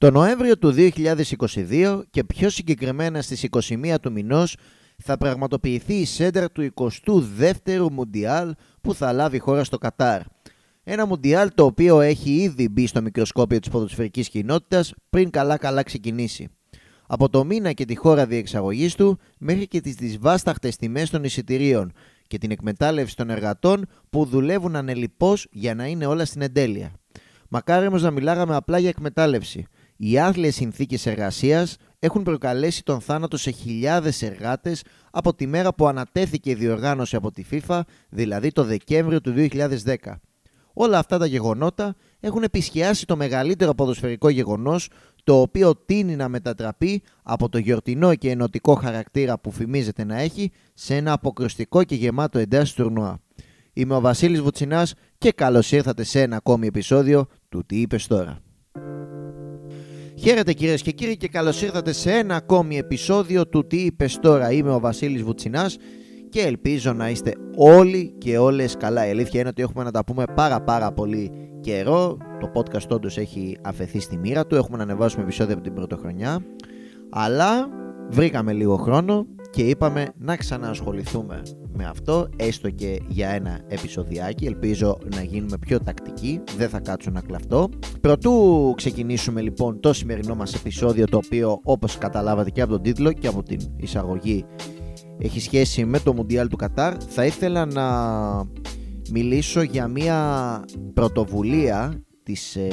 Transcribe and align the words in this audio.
Το 0.00 0.10
Νοέμβριο 0.10 0.58
του 0.58 0.74
2022 0.76 2.02
και 2.10 2.24
πιο 2.24 2.50
συγκεκριμένα 2.50 3.22
στις 3.22 3.46
21 3.50 3.94
του 4.02 4.12
μηνός 4.12 4.56
θα 4.96 5.16
πραγματοποιηθεί 5.16 5.94
η 5.94 6.04
σέντρα 6.04 6.50
του 6.50 6.70
22ου 6.74 7.86
Μουντιάλ 7.92 8.54
που 8.80 8.94
θα 8.94 9.12
λάβει 9.12 9.38
χώρα 9.38 9.64
στο 9.64 9.78
Κατάρ. 9.78 10.20
Ένα 10.82 11.06
Μουντιάλ 11.06 11.50
το 11.54 11.64
οποίο 11.64 12.00
έχει 12.00 12.30
ήδη 12.30 12.68
μπει 12.68 12.86
στο 12.86 13.02
μικροσκόπιο 13.02 13.58
της 13.58 13.70
ποδοσφαιρικής 13.70 14.28
κοινότητας 14.28 14.94
πριν 15.10 15.30
καλά 15.30 15.56
καλά 15.56 15.82
ξεκινήσει. 15.82 16.48
Από 17.06 17.28
το 17.28 17.44
μήνα 17.44 17.72
και 17.72 17.84
τη 17.84 17.96
χώρα 17.96 18.26
διεξαγωγής 18.26 18.94
του 18.94 19.18
μέχρι 19.38 19.66
και 19.66 19.80
τις 19.80 19.94
δυσβάσταχτες 19.94 20.76
τιμές 20.76 21.10
των 21.10 21.24
εισιτηρίων 21.24 21.92
και 22.26 22.38
την 22.38 22.50
εκμετάλλευση 22.50 23.16
των 23.16 23.30
εργατών 23.30 23.86
που 24.10 24.24
δουλεύουν 24.24 24.76
ανελιπώς 24.76 25.46
για 25.50 25.74
να 25.74 25.86
είναι 25.86 26.06
όλα 26.06 26.24
στην 26.24 26.42
εντέλεια. 26.42 26.92
Μακάρι 27.48 27.86
όμως 27.86 28.02
να 28.02 28.10
μιλάγαμε 28.10 28.56
απλά 28.56 28.78
για 28.78 28.88
εκμετάλλευση. 28.88 29.66
Οι 30.02 30.18
άθλιες 30.18 30.54
συνθήκες 30.54 31.06
εργασίας 31.06 31.76
έχουν 31.98 32.22
προκαλέσει 32.22 32.82
τον 32.82 33.00
θάνατο 33.00 33.36
σε 33.36 33.50
χιλιάδες 33.50 34.22
εργάτες 34.22 34.82
από 35.10 35.34
τη 35.34 35.46
μέρα 35.46 35.74
που 35.74 35.86
ανατέθηκε 35.86 36.50
η 36.50 36.54
διοργάνωση 36.54 37.16
από 37.16 37.32
τη 37.32 37.44
FIFA, 37.50 37.80
δηλαδή 38.08 38.52
το 38.52 38.64
Δεκέμβριο 38.64 39.20
του 39.20 39.34
2010. 39.84 39.94
Όλα 40.72 40.98
αυτά 40.98 41.18
τα 41.18 41.26
γεγονότα 41.26 41.96
έχουν 42.20 42.42
επισχιάσει 42.42 43.06
το 43.06 43.16
μεγαλύτερο 43.16 43.74
ποδοσφαιρικό 43.74 44.28
γεγονός 44.28 44.88
το 45.24 45.40
οποίο 45.40 45.76
τίνει 45.76 46.16
να 46.16 46.28
μετατραπεί 46.28 47.02
από 47.22 47.48
το 47.48 47.58
γιορτινό 47.58 48.14
και 48.14 48.30
ενωτικό 48.30 48.74
χαρακτήρα 48.74 49.38
που 49.38 49.50
φημίζεται 49.50 50.04
να 50.04 50.18
έχει 50.18 50.52
σε 50.74 50.96
ένα 50.96 51.12
αποκριστικό 51.12 51.84
και 51.84 51.94
γεμάτο 51.94 52.38
εντάσεις 52.38 52.74
τουρνουά. 52.74 53.20
Είμαι 53.72 53.94
ο 53.94 54.00
Βασίλης 54.00 54.40
Βουτσινάς 54.40 54.94
και 55.18 55.32
καλώς 55.32 55.72
ήρθατε 55.72 56.02
σε 56.02 56.20
ένα 56.20 56.36
ακόμη 56.36 56.66
επεισόδιο 56.66 57.26
του 57.48 57.64
Τι 57.66 57.80
είπες 57.80 58.06
τώρα. 58.06 58.40
Χαίρετε 60.22 60.52
κυρίες 60.52 60.82
και 60.82 60.90
κύριοι 60.90 61.16
και 61.16 61.28
καλώς 61.28 61.62
ήρθατε 61.62 61.92
σε 61.92 62.10
ένα 62.10 62.34
ακόμη 62.34 62.78
επεισόδιο 62.78 63.46
του 63.46 63.66
Τι 63.66 63.76
είπες 63.76 64.18
τώρα. 64.18 64.52
Είμαι 64.52 64.70
ο 64.70 64.80
Βασίλης 64.80 65.22
Βουτσινάς 65.22 65.76
και 66.28 66.40
ελπίζω 66.40 66.92
να 66.92 67.10
είστε 67.10 67.34
όλοι 67.56 68.14
και 68.18 68.38
όλες 68.38 68.76
καλά. 68.76 69.06
Η 69.06 69.10
αλήθεια 69.10 69.40
είναι 69.40 69.48
ότι 69.48 69.62
έχουμε 69.62 69.84
να 69.84 69.90
τα 69.90 70.04
πούμε 70.04 70.24
πάρα 70.34 70.60
πάρα 70.60 70.92
πολύ 70.92 71.30
καιρό. 71.60 72.16
Το 72.40 72.50
podcast 72.54 72.88
όντως 72.88 73.18
έχει 73.18 73.56
αφαιθεί 73.62 74.00
στη 74.00 74.16
μοίρα 74.16 74.46
του. 74.46 74.54
Έχουμε 74.54 74.76
να 74.76 74.82
ανεβάσουμε 74.82 75.22
επεισόδια 75.22 75.54
από 75.54 75.62
την 75.62 75.74
πρωτοχρονιά. 75.74 76.44
Αλλά 77.10 77.68
βρήκαμε 78.08 78.52
λίγο 78.52 78.76
χρόνο 78.76 79.26
και 79.50 79.62
είπαμε 79.62 80.12
να 80.18 80.36
ξαναασχοληθούμε 80.36 81.42
με 81.72 81.84
αυτό 81.84 82.28
έστω 82.36 82.70
και 82.70 83.00
για 83.08 83.28
ένα 83.28 83.60
επεισοδιάκι. 83.68 84.46
Ελπίζω 84.46 84.98
να 85.14 85.22
γίνουμε 85.22 85.58
πιο 85.58 85.80
τακτικοί 85.80 86.40
δεν 86.56 86.68
θα 86.68 86.80
κάτσω 86.80 87.10
να 87.10 87.20
κλαφτώ. 87.20 87.68
Πρωτού 88.00 88.72
ξεκινήσουμε 88.76 89.40
λοιπόν 89.40 89.80
το 89.80 89.92
σημερινό 89.92 90.34
μας 90.34 90.54
επεισόδιο 90.54 91.06
το 91.06 91.16
οποίο 91.16 91.60
όπως 91.62 91.98
καταλάβατε 91.98 92.50
και 92.50 92.60
από 92.60 92.72
τον 92.72 92.82
τίτλο 92.82 93.12
και 93.12 93.26
από 93.26 93.42
την 93.42 93.58
εισαγωγή 93.76 94.44
έχει 95.18 95.40
σχέση 95.40 95.84
με 95.84 95.98
το 95.98 96.14
Μουντιάλ 96.14 96.48
του 96.48 96.56
Κατάρ 96.56 96.94
θα 97.08 97.24
ήθελα 97.24 97.66
να 97.66 97.86
μιλήσω 99.12 99.62
για 99.62 99.88
μια 99.88 100.60
πρωτοβουλία 100.94 102.04
της 102.22 102.56
ε, 102.56 102.70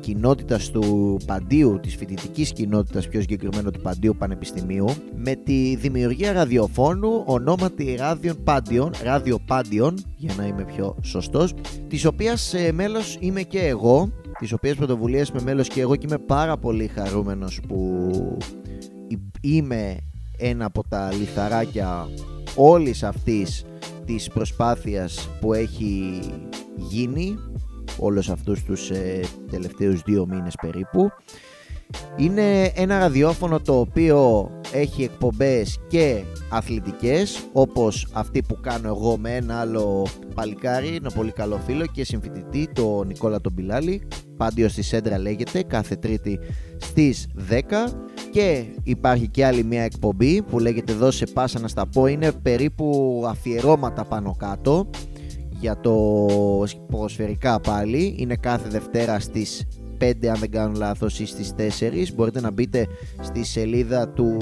κοινότητας 0.00 0.70
του 0.70 1.16
Παντίου, 1.26 1.80
της 1.82 1.96
φοιτητικής 1.96 2.52
κοινότητας 2.52 3.08
πιο 3.08 3.20
συγκεκριμένο 3.20 3.70
του 3.70 3.80
Παντίου 3.80 4.16
Πανεπιστημίου 4.18 4.86
με 5.16 5.34
τη 5.34 5.76
δημιουργία 5.76 6.32
ραδιοφώνου 6.32 7.22
ονόματι 7.26 7.94
Ράδιον 7.98 8.42
Πάντιον, 8.44 8.90
Ράδιο 9.02 9.38
Πάντιον 9.46 9.94
για 10.16 10.34
να 10.36 10.46
είμαι 10.46 10.64
πιο 10.64 10.96
σωστός 11.02 11.54
της 11.88 12.04
οποίας 12.04 12.54
ε, 12.54 12.72
μέλος 12.72 13.16
είμαι 13.20 13.42
και 13.42 13.60
εγώ 13.60 14.10
τις 14.38 14.52
οποίες 14.52 14.74
πρωτοβουλίες 14.74 15.28
είμαι 15.28 15.42
μέλος 15.42 15.68
και 15.68 15.80
εγώ 15.80 15.96
και 15.96 16.06
είμαι 16.06 16.18
πάρα 16.18 16.56
πολύ 16.56 16.86
χαρούμενος 16.86 17.60
που 17.68 18.10
είμαι 19.40 19.96
ένα 20.38 20.64
από 20.64 20.82
τα 20.88 21.12
λιθαράκια 21.12 22.08
όλης 22.54 23.02
αυτής 23.02 23.64
της 24.04 24.28
προσπάθειας 24.28 25.28
που 25.40 25.52
έχει 25.52 26.20
γίνει 26.76 27.38
όλους 27.98 28.28
αυτούς 28.28 28.62
τους 28.64 28.90
ε, 28.90 29.20
τελευταίους 29.50 30.02
δύο 30.02 30.26
μήνες 30.26 30.54
περίπου. 30.60 31.10
Είναι 32.16 32.64
ένα 32.64 32.98
ραδιόφωνο 32.98 33.60
το 33.60 33.78
οποίο 33.78 34.50
έχει 34.72 35.02
εκπομπές 35.02 35.78
και 35.88 36.22
αθλητικές 36.48 37.48
όπως 37.52 38.08
αυτή 38.12 38.42
που 38.42 38.60
κάνω 38.60 38.88
εγώ 38.88 39.16
με 39.18 39.34
ένα 39.34 39.60
άλλο 39.60 40.06
παλικάρι, 40.34 40.94
ένα 40.94 41.10
πολύ 41.10 41.32
καλό 41.32 41.60
φίλο 41.66 41.86
και 41.86 42.04
συμφοιτητή, 42.04 42.68
το 42.72 43.04
Νικόλα 43.04 43.40
τον 43.40 43.54
Πιλάλη. 43.54 44.02
Πάντιο 44.36 44.68
στη 44.68 44.82
Σέντρα 44.82 45.18
λέγεται, 45.18 45.62
κάθε 45.62 45.96
τρίτη 45.96 46.38
στις 46.76 47.26
10 47.50 47.60
και 48.30 48.64
υπάρχει 48.82 49.28
και 49.28 49.46
άλλη 49.46 49.64
μια 49.64 49.82
εκπομπή 49.82 50.42
που 50.42 50.58
λέγεται 50.58 50.92
«Δώσε 50.92 51.26
πάσα 51.26 51.60
να 51.60 51.68
στα 51.68 51.86
πω» 51.86 52.06
είναι 52.06 52.32
περίπου 52.32 53.22
αφιερώματα 53.28 54.04
πάνω 54.04 54.36
κάτω 54.38 54.90
για 55.66 55.80
το 55.80 56.26
ποδοσφαιρικά 56.90 57.60
πάλι. 57.60 58.14
Είναι 58.18 58.36
κάθε 58.36 58.68
Δευτέρα 58.68 59.20
στις 59.20 59.66
5 60.00 60.26
αν 60.26 60.38
δεν 60.38 60.50
κάνω 60.50 60.72
λάθος 60.76 61.20
ή 61.20 61.26
στις 61.26 61.54
4 61.56 62.14
μπορείτε 62.14 62.40
να 62.40 62.50
μπείτε 62.50 62.86
στη 63.20 63.44
σελίδα 63.44 64.08
του, 64.08 64.36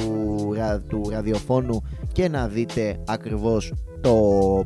του 0.89 1.03
ραδιοφώνου 1.11 1.83
και 2.13 2.29
να 2.29 2.49
δείτε 2.49 2.97
ακριβώς 3.07 3.73
το 4.01 4.15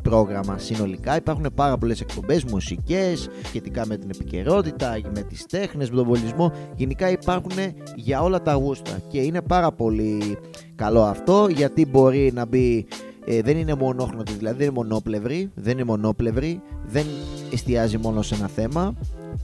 πρόγραμμα 0.02 0.58
συνολικά. 0.58 1.16
Υπάρχουν 1.16 1.46
πάρα 1.54 1.78
πολλές 1.78 2.00
εκπομπές 2.00 2.44
μουσικές 2.44 3.28
σχετικά 3.42 3.86
με 3.86 3.96
την 3.96 4.10
επικαιρότητα 4.10 5.00
με 5.14 5.22
τις 5.22 5.46
τέχνες, 5.46 5.90
με 5.90 5.96
τον 5.96 6.06
βολισμό. 6.06 6.52
Γενικά 6.76 7.10
υπάρχουν 7.10 7.56
για 7.94 8.22
όλα 8.22 8.42
τα 8.42 8.52
γούστα 8.52 8.98
και 9.08 9.20
είναι 9.20 9.42
πάρα 9.42 9.72
πολύ 9.72 10.38
καλό 10.74 11.02
αυτό 11.02 11.46
γιατί 11.50 11.86
μπορεί 11.86 12.30
να 12.34 12.46
μπει 12.46 12.86
ε, 13.30 13.42
δεν 13.42 13.56
είναι 13.56 13.74
μονόχρωτη, 13.74 14.32
δηλαδή 14.32 14.56
δεν 14.56 14.66
είναι 14.66 14.74
μονόπλευρη, 14.74 15.50
δεν 15.54 15.72
είναι 15.72 15.84
μονόπλευρη, 15.84 16.62
δεν 16.86 17.06
εστιάζει 17.52 17.98
μόνο 17.98 18.22
σε 18.22 18.34
ένα 18.34 18.48
θέμα, 18.48 18.94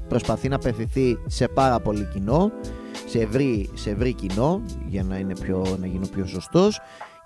προσπαθεί 0.09 0.49
να 0.49 0.57
απευθυνθεί 0.57 1.19
σε 1.27 1.49
πάρα 1.49 1.81
πολύ 1.81 2.09
κοινό, 2.13 2.53
σε 3.07 3.19
ευρύ, 3.19 3.71
σε 3.75 3.91
ευρύ 3.91 4.13
κοινό, 4.13 4.63
για 4.89 5.03
να, 5.03 5.17
είναι 5.17 5.35
πιο, 5.41 5.77
να 5.81 5.87
γίνω 5.87 6.07
πιο 6.15 6.27
σωστός. 6.27 6.81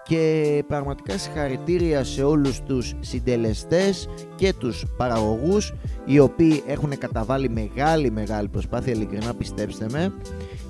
Και 0.04 0.64
πραγματικά 0.66 1.18
συγχαρητήρια 1.18 2.04
σε 2.04 2.22
όλους 2.22 2.62
τους 2.62 2.94
συντελεστές 3.00 4.08
και 4.36 4.52
τους 4.52 4.84
παραγωγούς 4.96 5.74
οι 6.04 6.18
οποίοι 6.18 6.62
έχουν 6.66 6.98
καταβάλει 6.98 7.48
μεγάλη 7.48 8.10
μεγάλη 8.10 8.48
προσπάθεια 8.48 8.92
ειλικρινά 8.92 9.34
πιστέψτε 9.34 9.86
με 9.90 10.14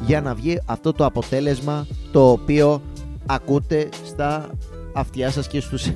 για 0.00 0.20
να 0.20 0.34
βγει 0.34 0.60
αυτό 0.66 0.92
το 0.92 1.04
αποτέλεσμα 1.04 1.86
το 2.12 2.30
οποίο 2.30 2.82
ακούτε 3.26 3.88
στα 4.04 4.50
αυτιά 4.98 5.30
σας 5.30 5.46
και 5.48 5.60
στους 5.60 5.90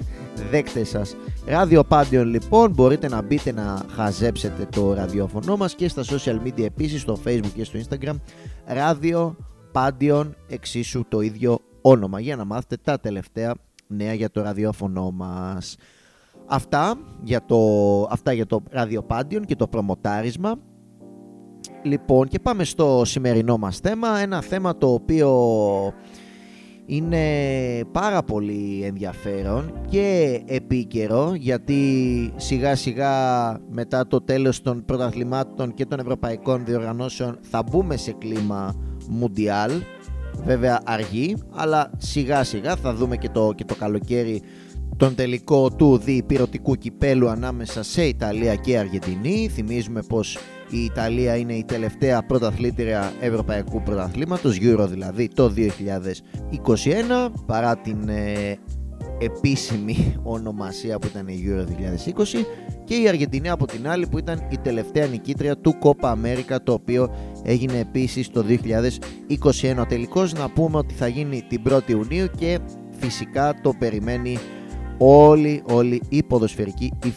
δέκτες 0.50 0.88
σας. 0.88 1.16
Ράδιο 1.46 1.84
Πάντιον 1.84 2.28
λοιπόν 2.28 2.70
μπορείτε 2.70 3.08
να 3.08 3.22
μπείτε 3.22 3.52
να 3.52 3.84
χαζέψετε 3.90 4.66
το 4.70 4.94
ραδιόφωνο 4.94 5.56
μας 5.56 5.74
και 5.74 5.88
στα 5.88 6.02
social 6.04 6.46
media 6.46 6.64
επίσης 6.64 7.00
στο 7.00 7.18
facebook 7.24 7.50
και 7.54 7.64
στο 7.64 7.78
instagram 7.78 8.14
Ράδιο 8.66 9.36
Πάντιον 9.72 10.36
εξίσου 10.48 11.04
το 11.08 11.20
ίδιο 11.20 11.58
όνομα 11.80 12.20
για 12.20 12.36
να 12.36 12.44
μάθετε 12.44 12.76
τα 12.84 13.00
τελευταία 13.00 13.54
νέα 13.86 14.12
για 14.12 14.30
το 14.30 14.42
ραδιόφωνο 14.42 15.10
μας. 15.10 15.76
Αυτά 16.46 16.98
για 17.22 17.44
το, 17.44 17.58
αυτά 18.10 18.32
για 18.32 18.46
το 18.46 18.62
ραδιοπάντιον 18.70 19.44
και 19.44 19.56
το 19.56 19.68
προμοτάρισμα. 19.68 20.54
Λοιπόν 21.82 22.28
και 22.28 22.38
πάμε 22.38 22.64
στο 22.64 23.02
σημερινό 23.04 23.56
μας 23.56 23.78
θέμα, 23.78 24.18
ένα 24.18 24.40
θέμα 24.40 24.76
το 24.76 24.92
οποίο 24.92 25.28
είναι 26.86 27.24
πάρα 27.92 28.22
πολύ 28.22 28.82
ενδιαφέρον 28.84 29.72
και 29.88 30.40
επίκαιρο 30.46 31.34
γιατί 31.34 32.32
σιγά 32.36 32.76
σιγά 32.76 33.10
μετά 33.70 34.06
το 34.06 34.20
τέλος 34.20 34.62
των 34.62 34.84
πρωταθλημάτων 34.84 35.74
και 35.74 35.86
των 35.86 35.98
ευρωπαϊκών 35.98 36.64
διοργανώσεων 36.64 37.38
θα 37.40 37.62
μπούμε 37.62 37.96
σε 37.96 38.12
κλίμα 38.12 38.74
μουντιάλ. 39.08 39.72
Βέβαια 40.44 40.80
αργή 40.84 41.36
αλλά 41.50 41.90
σιγά 41.96 42.44
σιγά 42.44 42.76
θα 42.76 42.94
δούμε 42.94 43.16
και 43.16 43.28
το, 43.28 43.52
και 43.54 43.64
το 43.64 43.74
καλοκαίρι 43.74 44.42
τον 44.96 45.14
τελικό 45.14 45.70
του 45.70 45.98
διπυρωτικού 45.98 46.74
κυπέλου 46.76 47.28
ανάμεσα 47.28 47.82
σε 47.82 48.04
Ιταλία 48.04 48.54
και 48.54 48.78
Αργεντινή. 48.78 49.48
Θυμίζουμε 49.48 50.02
πως 50.02 50.38
η 50.76 50.84
Ιταλία 50.84 51.36
είναι 51.36 51.52
η 51.52 51.64
τελευταία 51.64 52.22
πρωταθλήτρια 52.22 53.12
ευρωπαϊκού 53.20 53.82
πρωταθλήματος, 53.82 54.58
Euro 54.60 54.86
δηλαδή 54.88 55.28
το 55.28 55.52
2021, 55.56 57.30
παρά 57.46 57.76
την 57.76 58.08
ε, 58.08 58.58
επίσημη 59.18 60.14
ονομασία 60.22 60.98
που 60.98 61.06
ήταν 61.06 61.28
η 61.28 61.44
Euro 61.46 61.60
2020 61.60 62.44
και 62.84 62.94
η 62.94 63.08
Αργεντινή 63.08 63.48
από 63.48 63.66
την 63.66 63.88
άλλη 63.88 64.06
που 64.06 64.18
ήταν 64.18 64.46
η 64.50 64.58
τελευταία 64.58 65.06
νικήτρια 65.06 65.56
του 65.56 65.74
Copa 65.82 66.12
America 66.12 66.56
το 66.64 66.72
οποίο 66.72 67.14
έγινε 67.42 67.78
επίσης 67.78 68.30
το 68.30 68.44
2021. 69.78 69.84
Τελικώς 69.88 70.32
να 70.32 70.50
πούμε 70.50 70.78
ότι 70.78 70.94
θα 70.94 71.06
γίνει 71.06 71.42
την 71.48 71.62
1η 71.68 71.90
Ιουνίου 71.90 72.26
και 72.36 72.58
φυσικά 72.90 73.54
το 73.62 73.72
περιμένει 73.78 74.38
όλη, 74.98 75.62
όλη 75.66 76.02
η 76.08 76.22
ποδοσφαιρική 76.22 76.92
η 77.04 77.08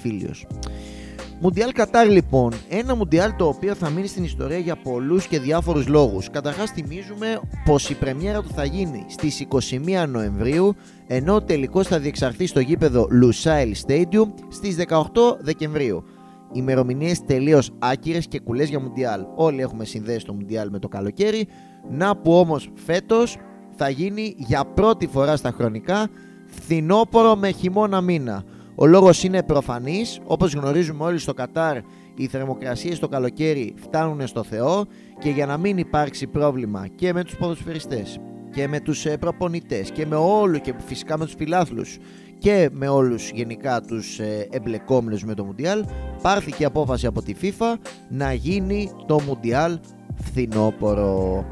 Μουντιάλ 1.40 1.72
Κατάρ 1.72 2.10
λοιπόν. 2.10 2.54
Ένα 2.70 2.96
Μουντιάλ 2.96 3.36
το 3.36 3.48
οποίο 3.48 3.76
θα 3.76 3.90
μείνει 3.90 4.08
στην 4.08 4.24
ιστορία 4.24 4.58
για 4.58 4.76
πολλούς 4.76 5.28
και 5.28 5.40
διάφορους 5.40 5.88
λόγους. 5.88 6.30
Καταρχάς, 6.30 6.72
θυμίζουμε 6.72 7.40
πως 7.66 7.90
η 7.90 7.94
πρεμιέρα 7.96 8.42
του 8.42 8.50
θα 8.56 8.66
γίνει 8.66 9.06
στις 9.08 9.40
21 9.40 10.08
Νοεμβρίου, 10.08 10.76
ενώ 11.08 11.36
ο 11.36 11.42
τελικό 11.42 11.84
θα 11.84 12.00
διεξαρθεί 12.00 12.48
στο 12.48 12.60
γήπεδο 12.60 13.08
Lusail 13.22 13.72
Stadium 13.88 14.28
στις 14.50 14.76
18 14.76 15.38
Δεκεμβρίου. 15.40 16.04
Ημερομηνίες 16.52 17.22
τελείως 17.26 17.72
άκυρες 17.80 18.28
και 18.28 18.40
κουλές 18.40 18.70
για 18.70 18.80
Μουντιάλ. 18.80 19.22
Όλοι 19.36 19.62
έχουμε 19.62 19.86
συνδέσεις 19.86 20.24
το 20.24 20.34
Μουντιάλ 20.34 20.70
με 20.70 20.80
το 20.80 20.88
καλοκαίρι. 20.88 21.48
Να 21.90 22.16
που 22.16 22.34
όμως 22.34 22.70
φέτος 22.74 23.38
θα 23.76 23.90
γίνει 23.90 24.36
για 24.38 24.66
πρώτη 24.66 25.08
φορά 25.08 25.36
στα 25.36 25.52
χρονικά 25.52 26.08
φθινόπωρο 26.46 27.36
με 27.36 27.52
χειμώνα 27.52 28.02
μήνα. 28.02 28.44
Ο 28.76 28.86
λόγος 28.86 29.24
είναι 29.24 29.44
προφανής, 29.44 30.20
όπως 30.26 30.54
γνωρίζουμε 30.54 31.04
όλοι 31.04 31.18
στο 31.18 31.34
Κατάρ 31.34 31.78
οι 32.16 32.28
θερμοκρασίες 32.28 33.00
το 33.00 33.08
καλοκαίρι 33.08 33.74
φτάνουν 33.78 34.28
στο 34.28 34.44
Θεό 34.44 34.86
και 35.20 35.30
για 35.30 35.46
να 35.46 35.58
μην 35.58 35.78
υπάρξει 35.78 36.28
πρόβλημα 36.28 36.88
και 36.96 37.14
με 37.14 37.24
τους 37.24 37.36
ποδοσφαιριστές 37.36 38.20
και 38.52 38.68
με 38.68 38.80
τους 38.80 39.06
ε, 39.06 39.18
προπονητές 39.18 39.92
και 39.92 40.06
με 40.06 40.16
όλου 40.16 40.60
και 40.60 40.74
φυσικά 40.86 41.18
με 41.18 41.26
τους 41.26 41.34
φιλάθλους 41.38 41.98
και 42.38 42.70
με 42.72 42.88
όλους 42.88 43.30
γενικά 43.30 43.82
τους 43.82 44.20
ε, 44.20 44.48
εμπλεκόμενους 44.52 45.24
με 45.24 45.34
το 45.34 45.46
Μουντιάλ 45.46 45.86
πάρθηκε 46.22 46.66
απόφαση 46.66 47.06
από 47.06 47.22
τη 47.22 47.34
FIFA 47.42 47.76
να 48.10 48.34
γίνει 48.34 48.92
το 49.08 49.22
Μουντιάλ 49.22 49.80
φθινόπωρο. 50.16 51.46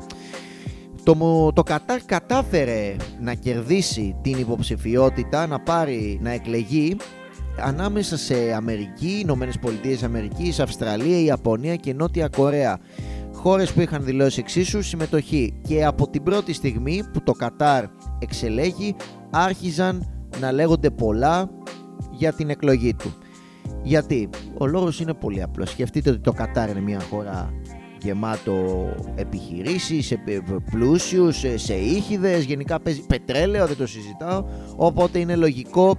Το, 1.04 1.52
το 1.54 1.64
Κατάρ 1.64 2.02
κατάφερε 2.02 2.96
να 3.20 3.34
κερδίσει 3.34 4.16
την 4.22 4.38
υποψηφιότητα, 4.38 5.48
να 5.48 5.60
πάρει, 5.60 6.20
να 6.22 6.32
εκλεγεί 6.32 6.96
ανάμεσα 7.60 8.18
σε 8.18 8.54
Αμερική, 8.56 9.20
Ηνωμένες 9.22 9.60
Πολιτείες 9.60 10.04
Αμερικής, 10.04 10.60
Αυστραλία, 10.60 11.20
Ιαπωνία 11.20 11.76
και 11.76 11.94
Νότια 11.94 12.28
Κορέα. 12.28 12.80
Χώρες 13.34 13.72
που 13.72 13.82
είχαν 13.82 14.04
δηλώσει 14.04 14.40
εξίσου 14.40 14.82
συμμετοχή 14.82 15.60
και 15.68 15.86
από 15.86 16.10
την 16.10 16.24
πρώτη 16.24 16.54
στιγμή 16.54 17.04
που 17.14 17.24
το 17.24 17.32
Κατάρ 17.32 17.86
εξελέγει 18.20 18.96
άρχιζαν 19.30 20.08
να 20.40 20.52
λέγονται 20.52 20.90
πολλά 20.90 21.50
για 22.12 22.34
την 22.34 22.50
εκλογή 22.50 22.94
του. 22.94 23.14
Γιατί; 23.84 24.30
Ο 24.58 24.68
λόγος 24.68 25.00
είναι 25.00 25.14
πολύ 25.14 25.42
απλός. 25.42 25.70
Σκεφτείτε 25.70 26.10
ότι 26.10 26.20
το 26.20 26.32
Κατάρ 26.32 26.70
είναι 26.70 26.82
μια 26.82 27.00
χώρα 27.10 27.54
γεμάτο 28.04 28.86
επιχειρήσεις, 29.16 30.06
σε 30.06 30.24
πλούσιους, 30.72 31.44
σε 31.56 31.76
ήχηδες, 31.76 32.44
γενικά 32.44 32.80
παίζει 32.80 33.06
πετρέλαιο, 33.06 33.68
δεν 33.68 33.78
το 33.78 33.88
συζητάω, 33.88 34.46
οπότε 34.76 35.20
είναι 35.20 35.36
λογικό 35.36 35.98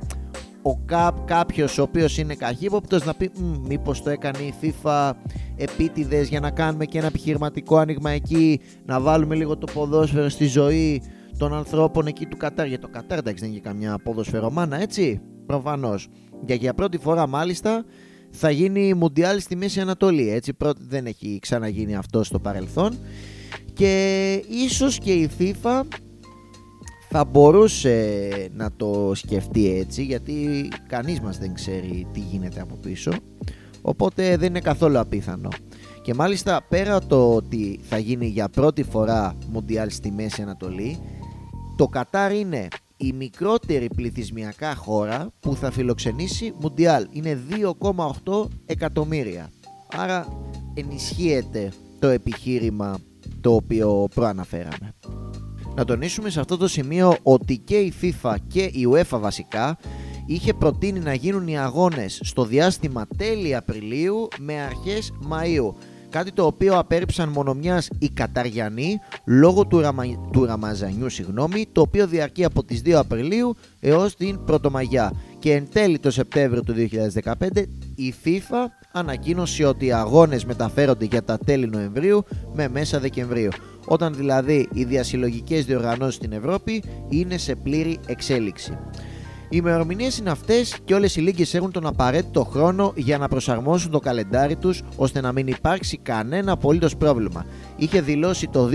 ο 0.67 0.77
κά, 0.85 1.15
κάποιος 1.25 1.79
ο 1.79 1.83
οποίος 1.83 2.19
είναι 2.19 2.35
καχύποπτος 2.35 3.05
να 3.05 3.15
πει 3.15 3.31
μήπως 3.69 4.03
το 4.03 4.11
έκανε 4.11 4.39
η 4.39 4.55
FIFA 4.62 5.11
επίτηδες 5.56 6.29
για 6.29 6.41
να 6.41 6.51
κάνουμε 6.51 6.85
και 6.85 6.99
ένα 6.99 7.06
επιχειρηματικό 7.06 7.77
άνοιγμα 7.77 8.11
εκεί, 8.11 8.61
να 8.85 9.01
βάλουμε 9.01 9.35
λίγο 9.35 9.56
το 9.56 9.67
ποδόσφαιρο 9.75 10.29
στη 10.29 10.47
ζωή 10.47 11.03
των 11.39 11.55
ανθρώπων 11.55 12.06
εκεί 12.06 12.27
του 12.27 12.37
Κατάρ. 12.37 12.67
Για 12.67 12.79
το 12.79 12.89
Κατάρ 12.89 13.19
εντάξει 13.19 13.43
δεν 13.45 13.53
είναι 13.53 13.61
καμιά 13.61 13.99
ποδοσφαιρομάνα 14.03 14.81
έτσι, 14.81 15.21
προφανώς. 15.47 16.09
Για, 16.47 16.55
για 16.55 16.75
πρώτη 16.75 16.99
φορά 16.99 17.27
μάλιστα 17.27 17.85
θα 18.36 18.50
γίνει 18.50 18.94
Μουντιάλ 18.94 19.40
στη 19.40 19.56
Μέση 19.56 19.81
Ανατολή. 19.81 20.31
Έτσι, 20.31 20.52
δεν 20.88 21.06
έχει 21.06 21.38
ξαναγίνει 21.42 21.96
αυτό 21.96 22.25
στο 22.25 22.38
παρελθόν. 22.38 22.98
Και 23.72 24.32
ίσως 24.48 24.98
και 24.98 25.12
η 25.12 25.31
FIFA 25.38 25.82
θα 27.16 27.25
μπορούσε 27.25 28.19
να 28.54 28.72
το 28.76 29.12
σκεφτεί 29.14 29.78
έτσι 29.78 30.02
γιατί 30.02 30.69
κανείς 30.86 31.20
μας 31.20 31.38
δεν 31.38 31.54
ξέρει 31.54 32.06
τι 32.12 32.20
γίνεται 32.20 32.60
από 32.60 32.76
πίσω 32.76 33.12
οπότε 33.82 34.36
δεν 34.36 34.48
είναι 34.48 34.60
καθόλου 34.60 34.98
απίθανο 34.98 35.48
και 36.02 36.14
μάλιστα 36.14 36.64
πέρα 36.69 37.00
το 37.00 37.34
ότι 37.34 37.81
θα 37.82 37.98
γίνει 37.98 38.26
για 38.26 38.48
πρώτη 38.48 38.82
φορά 38.82 39.36
Μουντιάλ 39.50 39.90
στη 39.90 40.10
Μέση 40.10 40.42
Ανατολή 40.42 40.98
το 41.76 41.86
Κατάρ 41.86 42.32
είναι 42.32 42.69
η 43.06 43.12
μικρότερη 43.12 43.89
πληθυσμιακά 43.97 44.75
χώρα 44.75 45.31
που 45.41 45.56
θα 45.56 45.71
φιλοξενήσει 45.71 46.53
Μουντιάλ. 46.61 47.06
Είναι 47.11 47.39
2,8 48.25 48.47
εκατομμύρια. 48.67 49.51
Άρα 49.97 50.27
ενισχύεται 50.75 51.73
το 51.99 52.09
επιχείρημα 52.09 52.99
το 53.41 53.55
οποίο 53.55 54.09
προαναφέραμε. 54.15 54.95
Να 55.75 55.85
τονίσουμε 55.85 56.31
σε 56.31 56.41
αυτό 56.41 56.56
το 56.56 56.69
σημείο 56.69 57.17
ότι 57.23 57.59
και 57.59 57.77
η 57.77 57.93
FIFA 58.03 58.35
και 58.49 58.62
η 58.62 58.89
UEFA 58.93 59.19
βασικά 59.21 59.79
είχε 60.27 60.55
προτείνει 60.55 61.01
να 61.01 61.15
γίνουν 61.15 61.49
οι 61.49 61.59
αγώνες 61.59 62.21
στο 62.23 62.45
διάστημα 62.45 63.06
τέλη 63.17 63.55
Απριλίου 63.55 64.29
με 64.39 64.61
αρχές 64.61 65.12
Μαΐου 65.31 65.75
κάτι 66.14 66.32
το 66.32 66.46
οποίο 66.46 66.78
απέρριψαν 66.78 67.28
μονομιάς 67.28 67.88
οι 67.99 68.08
Καταριανοί 68.08 68.99
λόγω 69.25 69.66
του, 69.66 69.81
ραμα... 69.81 70.05
του 70.32 70.44
Ραμαζανιού 70.44 71.08
συγγνώμη, 71.08 71.66
το 71.72 71.81
οποίο 71.81 72.06
διαρκεί 72.06 72.44
από 72.44 72.64
τις 72.64 72.82
2 72.84 72.90
Απριλίου 72.90 73.56
έως 73.81 74.16
την 74.16 74.44
Πρωτομαγιά 74.44 75.12
και 75.38 75.52
εν 75.52 75.69
τέλει 75.72 75.99
το 75.99 76.11
Σεπτέμβριο 76.11 76.62
του 76.62 76.75
2015 77.25 77.32
η 77.94 78.14
FIFA 78.25 78.66
ανακοίνωσε 78.93 79.64
ότι 79.64 79.87
οι 79.87 79.93
αγώνες 79.93 80.44
μεταφέρονται 80.44 81.05
για 81.05 81.22
τα 81.22 81.38
τέλη 81.38 81.66
Νοεμβρίου 81.66 82.25
με 82.52 82.69
μέσα 82.69 83.00
Δεκεμβρίου 83.00 83.50
όταν 83.84 84.14
δηλαδή 84.14 84.69
οι 84.72 84.84
διασυλλογικές 84.84 85.64
διοργανώσεις 85.64 86.14
στην 86.14 86.32
Ευρώπη 86.32 86.82
είναι 87.08 87.38
σε 87.38 87.55
πλήρη 87.55 87.99
εξέλιξη. 88.06 88.78
Οι 89.55 89.56
ημερομηνίες 89.62 90.19
είναι 90.19 90.31
αυτές 90.31 90.79
και 90.85 90.95
όλες 90.95 91.17
οι 91.17 91.21
λίγε 91.21 91.56
έχουν 91.59 91.71
τον 91.71 91.87
απαραίτητο 91.87 92.45
χρόνο 92.45 92.93
για 92.97 93.19
να 93.19 93.29
προσαρμόσουν 93.29 93.91
το 93.91 93.99
καλεντάρι 93.99 94.56
τους 94.56 94.83
ώστε 94.97 95.21
να 95.21 95.33
μην 95.33 95.47
υπάρξει 95.47 95.99
κανένα 95.99 96.53
απολύτως 96.53 96.97
πρόβλημα. 96.97 97.47
Είχε 97.77 98.01
δηλώσει 98.01 98.49
το 98.49 98.71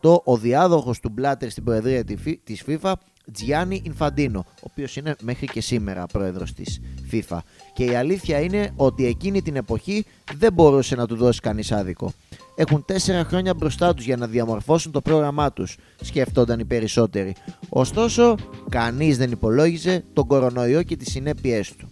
2018 0.00 0.22
ο 0.24 0.36
διάδοχος 0.36 1.00
του 1.00 1.10
Μπλάτερ 1.12 1.50
στην 1.50 1.64
Προεδρία 1.64 2.04
της 2.44 2.64
FIFA, 2.66 2.92
Τζιάννη 3.32 3.82
Ινφαντίνο, 3.84 4.44
ο 4.48 4.62
οποίος 4.62 4.96
είναι 4.96 5.14
μέχρι 5.22 5.46
και 5.46 5.60
σήμερα 5.60 6.06
πρόεδρος 6.06 6.52
της 6.52 6.80
FIFA. 7.12 7.38
Και 7.72 7.84
η 7.84 7.94
αλήθεια 7.94 8.40
είναι 8.40 8.70
ότι 8.76 9.06
εκείνη 9.06 9.42
την 9.42 9.56
εποχή 9.56 10.04
δεν 10.36 10.52
μπορούσε 10.52 10.94
να 10.94 11.06
του 11.06 11.16
δώσει 11.16 11.40
κανείς 11.40 11.72
άδικο 11.72 12.12
έχουν 12.60 12.84
4 12.88 12.94
χρόνια 13.26 13.54
μπροστά 13.54 13.94
τους 13.94 14.04
για 14.04 14.16
να 14.16 14.26
διαμορφώσουν 14.26 14.92
το 14.92 15.00
πρόγραμμά 15.00 15.52
τους, 15.52 15.76
σκέφτονταν 16.00 16.60
οι 16.60 16.64
περισσότεροι. 16.64 17.34
Ωστόσο, 17.68 18.34
κανείς 18.68 19.18
δεν 19.18 19.30
υπολόγιζε 19.30 20.04
τον 20.12 20.26
κορονοϊό 20.26 20.82
και 20.82 20.96
τις 20.96 21.10
συνέπειές 21.10 21.72
του. 21.76 21.90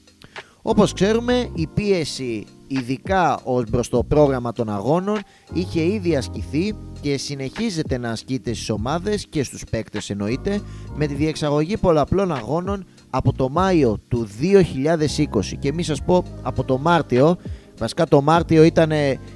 Όπως 0.62 0.92
ξέρουμε, 0.92 1.50
η 1.54 1.66
πίεση 1.66 2.46
ειδικά 2.68 3.40
ως 3.44 3.64
προς 3.70 3.88
το 3.88 4.04
πρόγραμμα 4.04 4.52
των 4.52 4.68
αγώνων 4.70 5.18
είχε 5.52 5.82
ήδη 5.82 6.16
ασκηθεί 6.16 6.74
και 7.00 7.16
συνεχίζεται 7.16 7.98
να 7.98 8.10
ασκείται 8.10 8.52
στις 8.52 8.70
ομάδες 8.70 9.26
και 9.26 9.42
στους 9.42 9.64
παίκτες 9.70 10.10
εννοείται 10.10 10.60
με 10.94 11.06
τη 11.06 11.14
διεξαγωγή 11.14 11.76
πολλαπλών 11.76 12.32
αγώνων 12.32 12.84
από 13.10 13.32
το 13.32 13.48
Μάιο 13.48 13.98
του 14.08 14.28
2020 14.40 15.56
και 15.58 15.72
μη 15.72 15.82
σας 15.82 16.02
πω 16.04 16.24
από 16.42 16.64
το 16.64 16.78
Μάρτιο 16.78 17.36
Βασικά 17.78 18.06
το 18.06 18.22
Μάρτιο 18.22 18.62
ήταν 18.62 18.90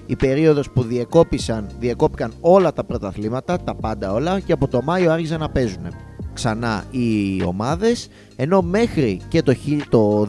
η 0.06 0.16
περίοδος 0.18 0.71
που 0.71 0.83
διεκόπησαν, 0.83 1.66
διεκόπηκαν 1.78 2.33
όλα 2.40 2.73
τα 2.73 2.85
πρωταθλήματα, 2.85 3.59
τα 3.61 3.75
πάντα 3.75 4.12
όλα 4.12 4.40
και 4.40 4.52
από 4.52 4.68
το 4.68 4.83
Μάιο 4.83 5.12
άρχισαν 5.12 5.40
να 5.40 5.50
παίζουν 5.50 5.87
ξανά 6.33 6.85
οι 6.90 7.42
ομάδες 7.47 8.09
ενώ 8.37 8.62
μέχρι 8.62 9.21
και 9.28 9.42
το, 9.42 9.54
το 9.88 10.28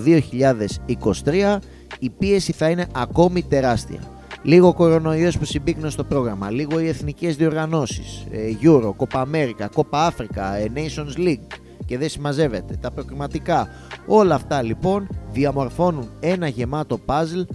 2023 1.23 1.57
η 1.99 2.09
πίεση 2.09 2.51
θα 2.51 2.69
είναι 2.69 2.87
ακόμη 2.93 3.43
τεράστια. 3.43 3.99
Λίγο 4.43 4.73
κορονοϊός 4.73 5.37
που 5.37 5.45
συμπίκνουν 5.45 5.91
στο 5.91 6.03
πρόγραμμα, 6.03 6.49
λίγο 6.49 6.79
οι 6.79 6.87
εθνικές 6.87 7.35
διοργανώσεις, 7.35 8.25
ε, 8.31 8.37
Euro, 8.63 8.93
Copa 8.97 9.23
America, 9.23 9.67
Copa 9.75 10.09
Africa, 10.09 10.57
ε, 10.57 10.65
Nations 10.75 11.17
League 11.17 11.57
και 11.85 11.97
δεν 11.97 12.09
συμμαζεύεται, 12.09 12.77
τα 12.81 12.91
προκριματικά. 12.91 13.67
Όλα 14.07 14.35
αυτά 14.35 14.61
λοιπόν 14.61 15.07
διαμορφώνουν 15.31 16.09
ένα 16.19 16.47
γεμάτο 16.47 16.99
puzzle 17.05 17.45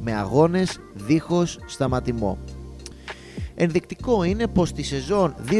με 0.00 0.14
αγώνες 0.14 0.80
δίχως 0.94 1.58
σταματημό. 1.66 2.38
Ενδεικτικό 3.54 4.24
είναι 4.24 4.46
πως 4.46 4.68
στη 4.68 4.82
σεζόν 4.82 5.34
2022-2023 5.50 5.56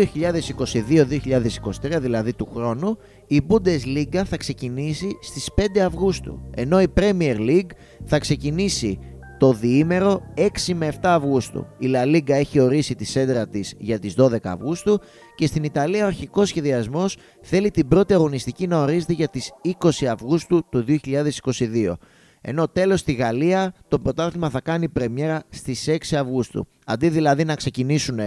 δηλαδή 2.00 2.32
του 2.32 2.48
χρόνου 2.54 2.98
η 3.32 3.42
Bundesliga 3.48 4.22
θα 4.24 4.36
ξεκινήσει 4.36 5.16
στις 5.20 5.50
5 5.56 5.78
Αυγούστου 5.78 6.40
ενώ 6.54 6.80
η 6.80 6.86
Premier 6.94 7.36
League 7.36 7.70
θα 8.04 8.18
ξεκινήσει 8.18 8.98
το 9.38 9.52
διήμερο 9.52 10.22
6 10.36 10.72
με 10.74 10.92
7 10.92 10.98
Αυγούστου. 11.02 11.66
Η 11.78 11.90
La 11.94 12.16
Liga 12.16 12.30
έχει 12.30 12.60
ορίσει 12.60 12.94
τη 12.94 13.04
σέντρα 13.04 13.48
της 13.48 13.74
για 13.78 13.98
τις 13.98 14.14
12 14.18 14.36
Αυγούστου 14.42 15.00
και 15.34 15.46
στην 15.46 15.64
Ιταλία 15.64 16.04
ο 16.04 16.06
αρχικός 16.06 16.48
σχεδιασμός 16.48 17.16
θέλει 17.40 17.70
την 17.70 17.88
πρώτη 17.88 18.14
αγωνιστική 18.14 18.66
να 18.66 18.82
ορίζεται 18.82 19.12
για 19.12 19.28
τις 19.28 19.52
20 19.80 20.04
Αυγούστου 20.04 20.68
του 20.68 20.84
2022. 20.88 21.92
Ενώ 22.40 22.68
τέλος 22.68 23.00
στη 23.00 23.12
Γαλλία 23.12 23.74
το 23.88 23.98
πρωτάθλημα 23.98 24.50
θα 24.50 24.60
κάνει 24.60 24.88
πρεμιέρα 24.88 25.42
στις 25.48 25.88
6 25.88 26.16
Αυγούστου. 26.16 26.66
Αντί 26.86 27.08
δηλαδή 27.08 27.44
να 27.44 27.54
ξεκινήσουν 27.54 28.18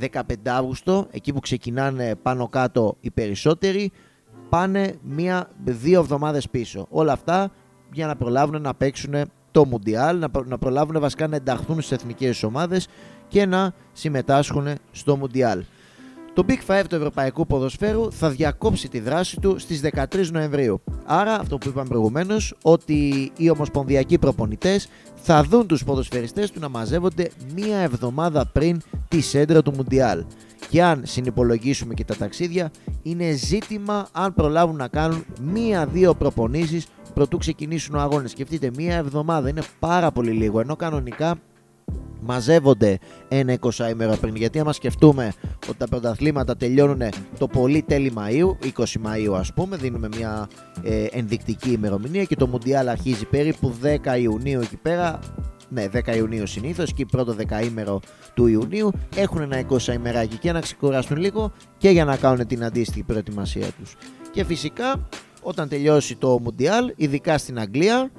15 0.00 0.20
Αύγουστο, 0.44 1.06
εκεί 1.10 1.32
που 1.32 1.40
ξεκινάνε 1.40 2.14
πάνω 2.22 2.48
κάτω 2.48 2.96
οι 3.00 3.10
περισσότεροι, 3.10 3.92
πάνε 4.48 4.94
μία-δύο 5.02 6.00
εβδομάδες 6.00 6.48
πίσω. 6.48 6.86
Όλα 6.90 7.12
αυτά 7.12 7.50
για 7.92 8.06
να 8.06 8.16
προλάβουν 8.16 8.62
να 8.62 8.74
παίξουν 8.74 9.14
το 9.50 9.64
Μουντιάλ, 9.64 10.18
να, 10.18 10.28
να 10.44 10.58
προλάβουν 10.58 11.00
βασικά 11.00 11.26
να 11.26 11.36
ενταχθούν 11.36 11.80
στις 11.80 11.92
εθνικές 11.98 12.42
ομάδες 12.42 12.88
και 13.28 13.46
να 13.46 13.72
συμμετάσχουν 13.92 14.68
στο 14.92 15.16
Μουντιάλ. 15.16 15.64
Το 16.36 16.44
Big 16.48 16.58
Five 16.66 16.84
του 16.88 16.94
Ευρωπαϊκού 16.94 17.46
Ποδοσφαίρου 17.46 18.12
θα 18.12 18.30
διακόψει 18.30 18.88
τη 18.88 19.00
δράση 19.00 19.40
του 19.40 19.58
στις 19.58 19.80
13 19.92 20.28
Νοεμβρίου. 20.30 20.80
Άρα, 21.04 21.34
αυτό 21.34 21.58
που 21.58 21.68
είπαμε 21.68 21.88
προηγουμένως, 21.88 22.54
ότι 22.62 23.32
οι 23.36 23.50
ομοσπονδιακοί 23.50 24.18
προπονητές 24.18 24.88
θα 25.14 25.42
δουν 25.42 25.66
τους 25.66 25.84
ποδοσφαιριστές 25.84 26.50
του 26.50 26.60
να 26.60 26.68
μαζεύονται 26.68 27.30
μία 27.54 27.78
εβδομάδα 27.78 28.46
πριν 28.46 28.80
τη 29.08 29.20
σέντρα 29.20 29.62
του 29.62 29.72
Μουντιάλ. 29.76 30.24
Και 30.68 30.82
αν 30.82 31.02
συνυπολογίσουμε 31.04 31.94
και 31.94 32.04
τα 32.04 32.16
ταξίδια, 32.16 32.70
είναι 33.02 33.30
ζήτημα 33.30 34.08
αν 34.12 34.34
προλάβουν 34.34 34.76
να 34.76 34.88
κάνουν 34.88 35.24
μία-δύο 35.42 36.14
προπονήσεις 36.14 36.86
προτού 37.14 37.38
ξεκινήσουν 37.38 37.94
ο 37.94 38.00
αγώνες. 38.00 38.30
Σκεφτείτε, 38.30 38.70
μία 38.76 38.96
εβδομάδα 38.96 39.48
είναι 39.48 39.62
πάρα 39.78 40.10
πολύ 40.10 40.30
λίγο, 40.30 40.60
ενώ 40.60 40.76
κανονικά 40.76 41.36
μαζεύονται 42.20 42.98
ένα 43.28 43.58
20 43.60 43.90
ημέρα 43.90 44.16
πριν. 44.16 44.36
Γιατί 44.36 44.58
άμα 44.58 44.72
σκεφτούμε 44.72 45.32
ότι 45.68 45.78
τα 45.78 45.88
πρωταθλήματα 45.88 46.56
τελειώνουν 46.56 47.02
το 47.38 47.46
πολύ 47.46 47.82
τέλη 47.82 48.12
Μαΐου, 48.16 48.66
20 48.78 48.84
Μαΐου 48.84 49.34
ας 49.38 49.52
πούμε, 49.52 49.76
δίνουμε 49.76 50.08
μια 50.08 50.48
ε, 50.82 51.04
ενδεικτική 51.10 51.70
ημερομηνία 51.70 52.24
και 52.24 52.36
το 52.36 52.46
Μουντιάλ 52.46 52.88
αρχίζει 52.88 53.24
περίπου 53.24 53.74
10 54.04 54.20
Ιουνίου 54.20 54.60
εκεί 54.60 54.76
πέρα. 54.76 55.18
Ναι, 55.76 55.86
10 55.92 56.16
Ιουνίου 56.16 56.46
συνήθως 56.46 56.92
και 56.92 57.06
πρώτο 57.06 57.32
δεκαήμερο 57.32 58.00
του 58.34 58.46
Ιουνίου 58.46 58.90
έχουν 59.16 59.40
ένα 59.40 59.66
20 59.68 59.92
ημεράκι 59.94 60.36
και 60.36 60.52
να 60.52 60.60
ξεκουράσουν 60.60 61.16
λίγο 61.16 61.52
και 61.76 61.90
για 61.90 62.04
να 62.04 62.16
κάνουν 62.16 62.46
την 62.46 62.64
αντίστοιχη 62.64 63.02
προετοιμασία 63.02 63.66
τους. 63.78 63.96
Και 64.32 64.44
φυσικά 64.44 65.08
όταν 65.42 65.68
τελειώσει 65.68 66.16
το 66.16 66.38
Μουντιάλ, 66.42 66.92
ειδικά 66.96 67.38
στην 67.38 67.58
Αγγλία, 67.58 68.10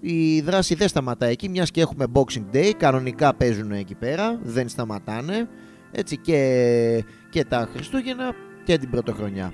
η 0.00 0.40
δράση 0.40 0.74
δεν 0.74 0.88
σταματά 0.88 1.26
εκεί, 1.26 1.48
μιας 1.48 1.70
και 1.70 1.80
έχουμε 1.80 2.06
Boxing 2.12 2.56
Day, 2.56 2.70
κανονικά 2.76 3.34
παίζουν 3.34 3.72
εκεί 3.72 3.94
πέρα, 3.94 4.38
δεν 4.42 4.68
σταματάνε, 4.68 5.48
έτσι 5.92 6.16
και, 6.16 7.04
και 7.30 7.44
τα 7.44 7.68
Χριστούγεννα 7.72 8.34
και 8.64 8.78
την 8.78 8.90
Πρωτοχρονιά. 8.90 9.52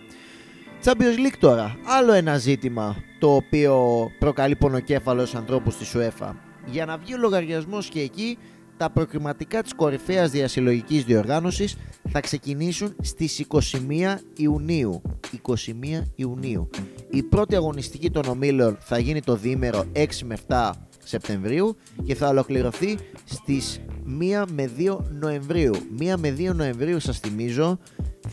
Champions 0.84 1.18
League 1.26 1.38
τώρα, 1.38 1.76
άλλο 1.98 2.12
ένα 2.12 2.38
ζήτημα 2.38 2.96
το 3.18 3.34
οποίο 3.34 4.06
προκαλεί 4.18 4.56
πονοκέφαλος 4.56 5.28
στους 5.28 5.40
ανθρώπους 5.40 5.76
της 5.76 5.94
UEFA. 5.96 6.47
Για 6.70 6.86
να 6.86 6.96
βγει 6.96 7.14
ο 7.14 7.18
λογαριασμός 7.18 7.88
και 7.88 8.00
εκεί, 8.00 8.38
τα 8.76 8.90
προκριματικά 8.90 9.62
της 9.62 9.74
κορυφαίας 9.74 10.30
διασυλλογικής 10.30 11.04
διοργάνωσης 11.04 11.76
θα 12.08 12.20
ξεκινήσουν 12.20 12.96
στις 13.02 13.38
21 13.38 14.18
Ιουνίου. 14.36 15.02
21 15.30 16.02
Ιουνίου. 16.14 16.70
Η 17.10 17.22
πρώτη 17.22 17.54
αγωνιστική 17.54 18.10
των 18.10 18.24
ομίλων 18.28 18.76
θα 18.80 18.98
γίνει 18.98 19.22
το 19.22 19.36
διήμερο 19.36 19.84
6 19.92 20.06
με 20.24 20.36
7 20.48 20.70
Σεπτεμβρίου 21.04 21.76
και 22.04 22.14
θα 22.14 22.28
ολοκληρωθεί 22.28 22.98
στις 23.24 23.80
1 24.20 24.44
με 24.52 24.70
2 24.78 24.98
Νοεμβρίου. 25.20 25.74
1 25.98 26.14
με 26.18 26.34
2 26.38 26.54
Νοεμβρίου 26.54 27.00
σας 27.00 27.18
θυμίζω 27.18 27.78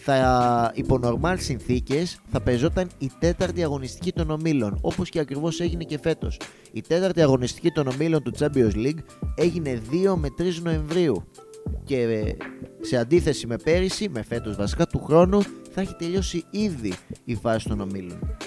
θα 0.07 0.71
υπό 0.75 0.97
νορμάλ 0.97 1.39
συνθήκες 1.39 2.19
θα 2.29 2.41
παίζονταν 2.41 2.89
η 2.97 3.11
τέταρτη 3.19 3.63
αγωνιστική 3.63 4.11
των 4.11 4.29
ομίλων 4.29 4.77
όπως 4.81 5.09
και 5.09 5.19
ακριβώς 5.19 5.59
έγινε 5.59 5.83
και 5.83 5.99
φέτος. 6.01 6.39
Η 6.71 6.81
τέταρτη 6.81 7.21
αγωνιστική 7.21 7.71
των 7.71 7.87
ομίλων 7.87 8.23
του 8.23 8.31
Champions 8.39 8.75
League 8.75 9.03
έγινε 9.35 9.81
2 9.91 10.15
με 10.15 10.27
3 10.39 10.43
Νοεμβρίου 10.63 11.23
και 11.83 12.01
ε, 12.01 12.35
σε 12.81 12.97
αντίθεση 12.97 13.47
με 13.47 13.57
πέρυσι, 13.63 14.09
με 14.09 14.23
φέτος 14.23 14.55
βασικά 14.55 14.85
του 14.87 15.03
χρόνου 15.03 15.41
θα 15.71 15.81
έχει 15.81 15.95
τελειώσει 15.95 16.43
ήδη 16.49 16.93
η 17.23 17.35
φάση 17.35 17.67
των 17.67 17.81
ομίλων. 17.81 18.37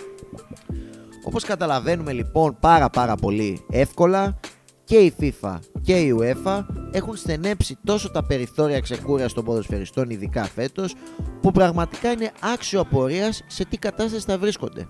Όπως 1.24 1.44
καταλαβαίνουμε 1.44 2.12
λοιπόν 2.12 2.56
πάρα 2.60 2.90
πάρα 2.90 3.14
πολύ 3.14 3.64
εύκολα 3.70 4.40
και 4.88 4.96
η 4.96 5.14
FIFA 5.20 5.58
και 5.82 5.96
η 5.96 6.16
UEFA 6.20 6.64
έχουν 6.90 7.16
στενέψει 7.16 7.78
τόσο 7.84 8.10
τα 8.10 8.24
περιθώρια 8.24 8.80
ξεκούρας 8.80 9.32
των 9.32 9.44
ποδοσφαιριστών 9.44 10.10
ειδικά 10.10 10.44
φέτος 10.44 10.94
που 11.40 11.52
πραγματικά 11.52 12.10
είναι 12.10 12.32
άξιο 12.40 12.80
απορίας 12.80 13.42
σε 13.46 13.64
τι 13.64 13.76
κατάσταση 13.76 14.24
θα 14.26 14.38
βρίσκονται. 14.38 14.88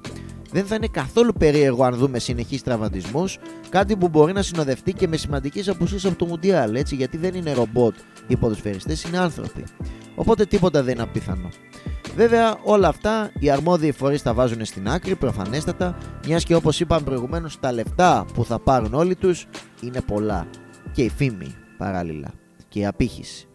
Δεν 0.51 0.67
θα 0.67 0.75
είναι 0.75 0.87
καθόλου 0.87 1.33
περίεργο 1.33 1.85
αν 1.85 1.95
δούμε 1.95 2.19
συνεχείς 2.19 2.63
τραυματισμούς, 2.63 3.39
κάτι 3.69 3.97
που 3.97 4.09
μπορεί 4.09 4.33
να 4.33 4.43
συνοδευτεί 4.43 4.93
και 4.93 5.09
με 5.09 5.17
σημαντικές 5.17 5.69
απουσίες 5.69 6.05
από 6.05 6.17
το 6.17 6.27
Μουντιάλ, 6.27 6.75
έτσι, 6.75 6.95
γιατί 6.95 7.17
δεν 7.17 7.35
είναι 7.35 7.53
ρομπότ 7.53 7.95
οι 8.27 8.37
ποδοσφαιριστές, 8.37 9.03
είναι 9.03 9.19
άνθρωποι. 9.19 9.65
Οπότε 10.15 10.45
τίποτα 10.45 10.83
δεν 10.83 10.95
είναι 10.95 11.03
απίθανο. 11.03 11.49
Βέβαια, 12.19 12.59
όλα 12.65 12.89
αυτά 12.89 13.31
οι 13.39 13.51
αρμόδιοι 13.51 13.93
φορείς 13.93 14.23
τα 14.23 14.35
βάζουν 14.35 14.65
στην 14.65 14.89
άκρη, 14.89 15.15
προφανέστατα, 15.15 15.97
μιας 16.27 16.45
και 16.45 16.55
όπως 16.55 16.81
είπαμε 16.81 17.05
προηγουμένως, 17.05 17.61
τα 17.61 17.73
λεφτά 17.73 18.27
που 18.35 18.45
θα 18.45 18.59
πάρουν 18.59 18.95
όλοι 18.95 19.17
τους 19.17 19.47
είναι 19.83 20.01
πολλά. 20.01 20.47
Και 20.93 21.03
η 21.03 21.09
φήμη 21.09 21.55
παράλληλα. 21.77 22.31
Και 22.69 22.79
η 22.79 22.87
απήχηση. 22.87 23.49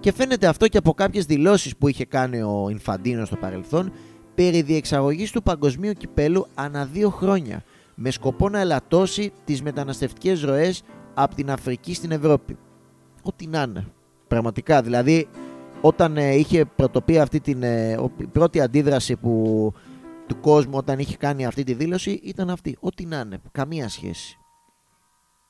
Και 0.00 0.12
φαίνεται 0.12 0.46
αυτό 0.46 0.68
και 0.68 0.78
από 0.78 0.94
κάποιες 0.94 1.24
δηλώσεις 1.24 1.76
που 1.76 1.88
είχε 1.88 2.04
κάνει 2.04 2.42
ο 2.42 2.66
Ινφαντίνο 2.70 3.24
στο 3.24 3.36
παρελθόν 3.36 3.92
περί 4.34 4.62
διεξαγωγής 4.62 5.30
του 5.30 5.42
παγκοσμίου 5.42 5.92
κυπέλου 5.92 6.46
ανά 6.54 6.84
δύο 6.84 7.10
χρόνια 7.10 7.62
με 7.94 8.10
σκοπό 8.10 8.48
να 8.48 8.60
ελαττώσει 8.60 9.32
τις 9.44 9.62
μεταναστευτικές 9.62 10.42
ροές 10.42 10.82
από 11.14 11.34
την 11.34 11.50
Αφρική 11.50 11.94
στην 11.94 12.10
Ευρώπη. 12.10 12.56
Ό,τι 13.22 13.46
να 13.46 13.62
είναι. 13.62 13.86
Πραγματικά, 14.28 14.82
δηλαδή 14.82 15.28
όταν 15.80 16.16
ε, 16.16 16.34
είχε 16.34 16.64
πρωτοπεί 16.64 17.18
αυτή 17.18 17.40
την 17.40 17.62
ε, 17.62 17.96
η 18.16 18.26
πρώτη 18.26 18.60
αντίδραση 18.60 19.16
που, 19.16 19.72
του 20.26 20.40
κόσμου 20.40 20.76
όταν 20.76 20.98
είχε 20.98 21.16
κάνει 21.16 21.46
αυτή 21.46 21.64
τη 21.64 21.74
δήλωση 21.74 22.10
ήταν 22.10 22.50
αυτή. 22.50 22.76
Ό,τι 22.80 23.06
να 23.06 23.20
είναι. 23.20 23.40
Καμία 23.52 23.88
σχέση. 23.88 24.38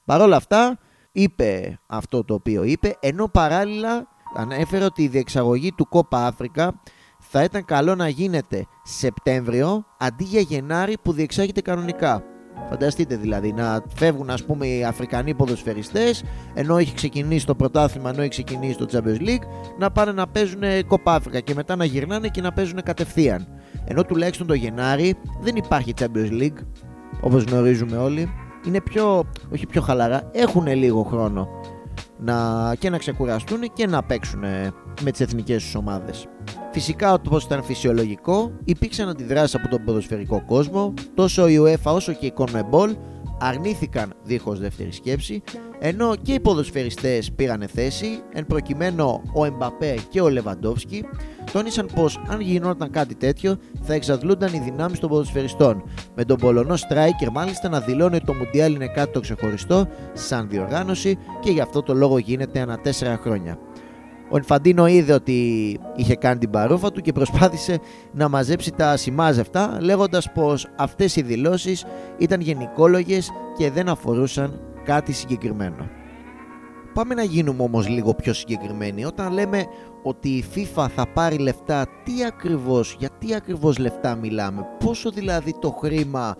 Παρ' 0.04 0.20
όλα 0.20 0.36
αυτά 0.36 0.78
είπε 1.12 1.78
αυτό 1.86 2.24
το 2.24 2.34
οποίο 2.34 2.62
είπε 2.64 2.96
ενώ 3.00 3.28
παράλληλα 3.28 4.06
ανέφερε 4.34 4.84
ότι 4.84 5.02
η 5.02 5.08
διεξαγωγή 5.08 5.72
του 5.72 5.88
Κόπα 5.88 6.26
Αφρικα 6.26 6.80
θα 7.18 7.42
ήταν 7.42 7.64
καλό 7.64 7.94
να 7.94 8.08
γίνεται 8.08 8.66
Σεπτέμβριο 8.82 9.84
αντί 9.98 10.24
για 10.24 10.40
Γενάρη 10.40 10.98
που 11.02 11.12
διεξάγεται 11.12 11.60
κανονικά. 11.60 12.24
Φανταστείτε 12.68 13.16
δηλαδή 13.16 13.52
να 13.52 13.82
φεύγουν 13.94 14.30
ας 14.30 14.44
πούμε 14.44 14.66
οι 14.66 14.84
Αφρικανοί 14.84 15.34
ποδοσφαιριστές 15.34 16.24
ενώ 16.54 16.76
έχει 16.76 16.94
ξεκινήσει 16.94 17.46
το 17.46 17.54
πρωτάθλημα, 17.54 18.10
ενώ 18.10 18.20
έχει 18.20 18.30
ξεκινήσει 18.30 18.78
το 18.78 18.86
Champions 18.92 19.28
League 19.28 19.44
να 19.78 19.90
πάνε 19.90 20.12
να 20.12 20.26
παίζουν 20.26 20.62
Κόπα 20.86 21.14
Αφρικα 21.14 21.40
και 21.40 21.54
μετά 21.54 21.76
να 21.76 21.84
γυρνάνε 21.84 22.28
και 22.28 22.40
να 22.40 22.52
παίζουν 22.52 22.82
κατευθείαν. 22.82 23.46
Ενώ 23.84 24.04
τουλάχιστον 24.04 24.46
το 24.46 24.54
Γενάρη 24.54 25.14
δεν 25.40 25.56
υπάρχει 25.56 25.94
Champions 26.00 26.42
League 26.42 26.64
όπως 27.20 27.42
γνωρίζουμε 27.42 27.96
όλοι. 27.96 28.30
Είναι 28.66 28.80
πιο, 28.80 29.24
όχι 29.52 29.66
πιο 29.66 29.80
χαλαρά, 29.80 30.30
έχουν 30.32 30.66
λίγο 30.66 31.02
χρόνο 31.02 31.48
να, 32.20 32.74
και 32.78 32.90
να 32.90 32.98
ξεκουραστούν 32.98 33.72
και 33.72 33.86
να 33.86 34.02
παίξουν 34.02 34.40
με 35.02 35.10
τις 35.10 35.20
εθνικές 35.20 35.62
τους 35.62 35.74
ομάδες. 35.74 36.26
Φυσικά, 36.72 37.12
όπως 37.12 37.44
ήταν 37.44 37.62
φυσιολογικό, 37.62 38.52
υπήρξαν 38.64 39.08
αντιδράσεις 39.08 39.54
από 39.54 39.68
τον 39.68 39.84
ποδοσφαιρικό 39.84 40.42
κόσμο, 40.46 40.94
τόσο 41.14 41.48
η 41.48 41.58
UEFA 41.62 41.92
όσο 41.94 42.12
και 42.12 42.26
η 42.26 42.32
CONMEBOL 42.36 42.96
αρνήθηκαν 43.40 44.12
δίχως 44.22 44.60
δεύτερη 44.60 44.92
σκέψη, 44.92 45.42
ενώ 45.78 46.16
και 46.22 46.32
οι 46.32 46.40
ποδοσφαιριστές 46.40 47.32
πήραν 47.32 47.68
θέση, 47.72 48.22
εν 48.32 48.46
προκειμένου 48.46 49.22
ο 49.32 49.44
Εμπαπέ 49.44 49.94
και 50.08 50.20
ο 50.20 50.28
Λεβαντόφσκι, 50.28 51.04
τόνισαν 51.52 51.88
πως 51.94 52.20
αν 52.28 52.40
γινόταν 52.40 52.90
κάτι 52.90 53.14
τέτοιο 53.14 53.56
θα 53.82 53.94
εξαντλούνταν 53.94 54.54
οι 54.54 54.58
δυνάμεις 54.58 54.98
των 54.98 55.08
ποδοσφαιριστών, 55.08 55.82
με 56.14 56.24
τον 56.24 56.36
Πολωνό 56.36 56.76
Στράικερ 56.76 57.30
μάλιστα 57.30 57.68
να 57.68 57.80
δηλώνει 57.80 58.16
ότι 58.16 58.24
το 58.24 58.34
Μουντιάλ 58.34 58.74
είναι 58.74 58.86
κάτι 58.86 59.12
το 59.12 59.20
ξεχωριστό 59.20 59.88
σαν 60.12 60.48
διοργάνωση 60.48 61.18
και 61.40 61.50
γι' 61.50 61.60
αυτό 61.60 61.82
το 61.82 61.94
λόγο 61.94 62.18
γίνεται 62.18 62.60
ανά 62.60 62.78
τέσσερα 62.78 63.18
χρόνια. 63.22 63.58
Ο 64.32 64.36
Ενφαντίνο 64.36 64.86
είδε 64.86 65.12
ότι 65.12 65.78
είχε 65.96 66.14
κάνει 66.14 66.38
την 66.38 66.50
παρούφα 66.50 66.92
του 66.92 67.00
και 67.00 67.12
προσπάθησε 67.12 67.78
να 68.12 68.28
μαζέψει 68.28 68.70
τα 68.72 68.96
σημάζευτα 68.96 69.78
λέγοντας 69.80 70.32
πως 70.32 70.66
αυτές 70.76 71.16
οι 71.16 71.22
δηλώσεις 71.22 71.84
ήταν 72.18 72.40
γενικόλογες 72.40 73.30
και 73.56 73.70
δεν 73.70 73.88
αφορούσαν 73.88 74.60
κάτι 74.84 75.12
συγκεκριμένο. 75.12 75.88
Πάμε 76.94 77.14
να 77.14 77.22
γίνουμε 77.22 77.62
όμως 77.62 77.88
λίγο 77.88 78.14
πιο 78.14 78.32
συγκεκριμένοι. 78.32 79.04
Όταν 79.04 79.32
λέμε 79.32 79.64
ότι 80.02 80.28
η 80.28 80.44
FIFA 80.54 80.86
θα 80.94 81.06
πάρει 81.06 81.36
λεφτά, 81.38 81.86
τι 82.04 82.24
ακριβώς, 82.24 82.96
για 82.98 83.08
τι 83.18 83.34
ακριβώς 83.34 83.78
λεφτά 83.78 84.14
μιλάμε, 84.14 84.66
πόσο 84.84 85.10
δηλαδή 85.10 85.54
το 85.60 85.70
χρήμα 85.70 86.34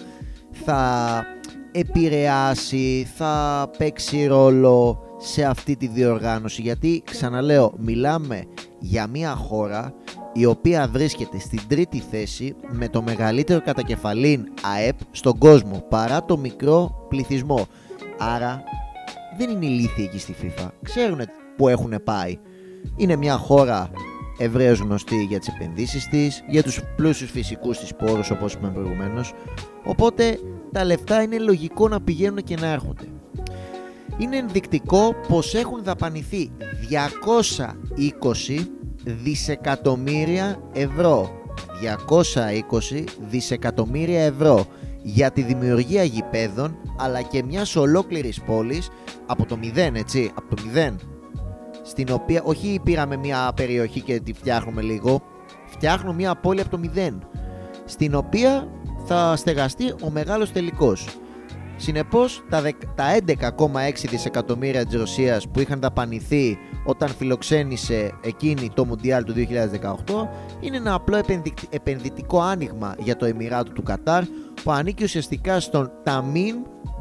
θα 0.51 1.25
επηρεάσει, 1.73 3.09
θα 3.17 3.67
παίξει 3.79 4.27
ρόλο 4.27 5.03
σε 5.19 5.45
αυτή 5.45 5.77
τη 5.77 5.87
διοργάνωση; 5.87 6.63
Γιατί 6.63 7.03
ξαναλέω 7.05 7.73
μιλάμε 7.79 8.45
για 8.79 9.07
μια 9.07 9.35
χώρα 9.35 9.95
η 10.33 10.45
οποία 10.47 10.89
βρίσκεται 10.93 11.39
στην 11.39 11.61
τρίτη 11.69 11.99
θέση 11.99 12.55
με 12.71 12.89
το 12.89 13.03
μεγαλύτερο 13.03 13.61
κατακεφαλήν 13.61 14.45
ΑΕΠ 14.75 14.99
στον 15.11 15.39
κόσμο 15.39 15.85
παρά 15.89 16.25
το 16.25 16.39
μικρό 16.39 17.07
πληθυσμό. 17.09 17.67
Άρα 18.19 18.63
δεν 19.39 19.51
είναι 19.51 19.67
ηλίθιοι 19.67 20.05
εκεί 20.09 20.19
στη 20.19 20.35
FIFA. 20.43 20.69
Ξέρουν 20.83 21.21
που 21.57 21.69
έχουν 21.69 21.95
πάει 22.05 22.39
είναι 22.97 23.17
μια 23.17 23.37
χώρα 23.37 23.91
ευρέως 24.39 24.79
γνωστή 24.79 25.25
για 25.25 25.39
τις 25.39 25.49
επενδύσεις 25.49 26.09
της 26.09 26.45
για 26.49 26.63
τους 26.63 26.81
πλούσιους 26.97 27.31
φυσικούς 27.31 27.79
της 27.79 27.95
πόρους 27.95 28.31
όπως 28.31 28.53
είπαμε 28.53 28.73
προηγουμένως. 28.73 29.33
Οπότε 29.85 30.39
τα 30.73 30.85
λεφτά 30.85 31.23
είναι 31.23 31.39
λογικό 31.39 31.89
να 31.89 32.01
πηγαίνουν 32.01 32.43
και 32.43 32.57
να 32.57 32.67
έρχονται. 32.67 33.05
Είναι 34.19 34.37
ενδεικτικό 34.37 35.15
πως 35.29 35.55
έχουν 35.55 35.83
δαπανηθεί 35.83 36.51
220 38.49 38.67
δισεκατομμύρια 39.05 40.61
ευρώ. 40.73 41.31
220 41.81 43.05
δισεκατομμύρια 43.31 44.23
ευρώ 44.23 44.67
για 45.03 45.31
τη 45.31 45.43
δημιουργία 45.43 46.03
γηπέδων 46.03 46.77
αλλά 46.97 47.23
και 47.23 47.43
μιας 47.43 47.77
ολόκληρης 47.77 48.41
πόλης 48.41 48.91
από 49.27 49.47
το 49.47 49.57
μηδέν 49.57 49.95
έτσι, 49.95 50.31
από 50.35 50.57
το 50.57 50.63
μηδέν 50.67 51.01
στην 51.83 52.07
οποία 52.13 52.43
όχι 52.45 52.81
πήραμε 52.85 53.17
μια 53.17 53.53
περιοχή 53.57 54.01
και 54.01 54.21
τη 54.21 54.33
φτιάχνουμε 54.33 54.83
λίγο 54.83 55.23
φτιάχνουμε 55.67 56.15
μια 56.15 56.35
πόλη 56.35 56.61
από 56.61 56.71
το 56.71 56.79
μηδέν 56.79 57.23
στην 57.85 58.15
οποία 58.15 58.69
θα 59.05 59.37
στεγαστεί 59.37 59.95
ο 60.05 60.11
μεγάλος 60.11 60.53
τελικός 60.53 61.07
Συνεπώς 61.81 62.45
τα 62.95 63.17
11,6 63.27 64.09
δισεκατομμύρια 64.09 64.87
της 64.87 64.99
Ρωσίας 64.99 65.49
που 65.49 65.61
είχαν 65.61 65.81
δαπανηθεί 65.81 66.59
όταν 66.85 67.09
φιλοξένησε 67.09 68.11
εκείνη 68.21 68.71
το 68.75 68.85
Μουντιάλ 68.85 69.25
του 69.25 69.35
2018 69.35 69.45
είναι 70.61 70.77
ένα 70.77 70.95
απλό 70.95 71.21
επενδυτικό 71.71 72.41
άνοιγμα 72.41 72.95
για 72.99 73.17
το 73.17 73.25
Εμμυράτο 73.25 73.73
του 73.73 73.83
Κατάρ 73.83 74.25
που 74.63 74.71
ανήκει 74.71 75.05
ουσιαστικά 75.05 75.61
στον 75.61 75.91
Ταμίν 76.03 76.55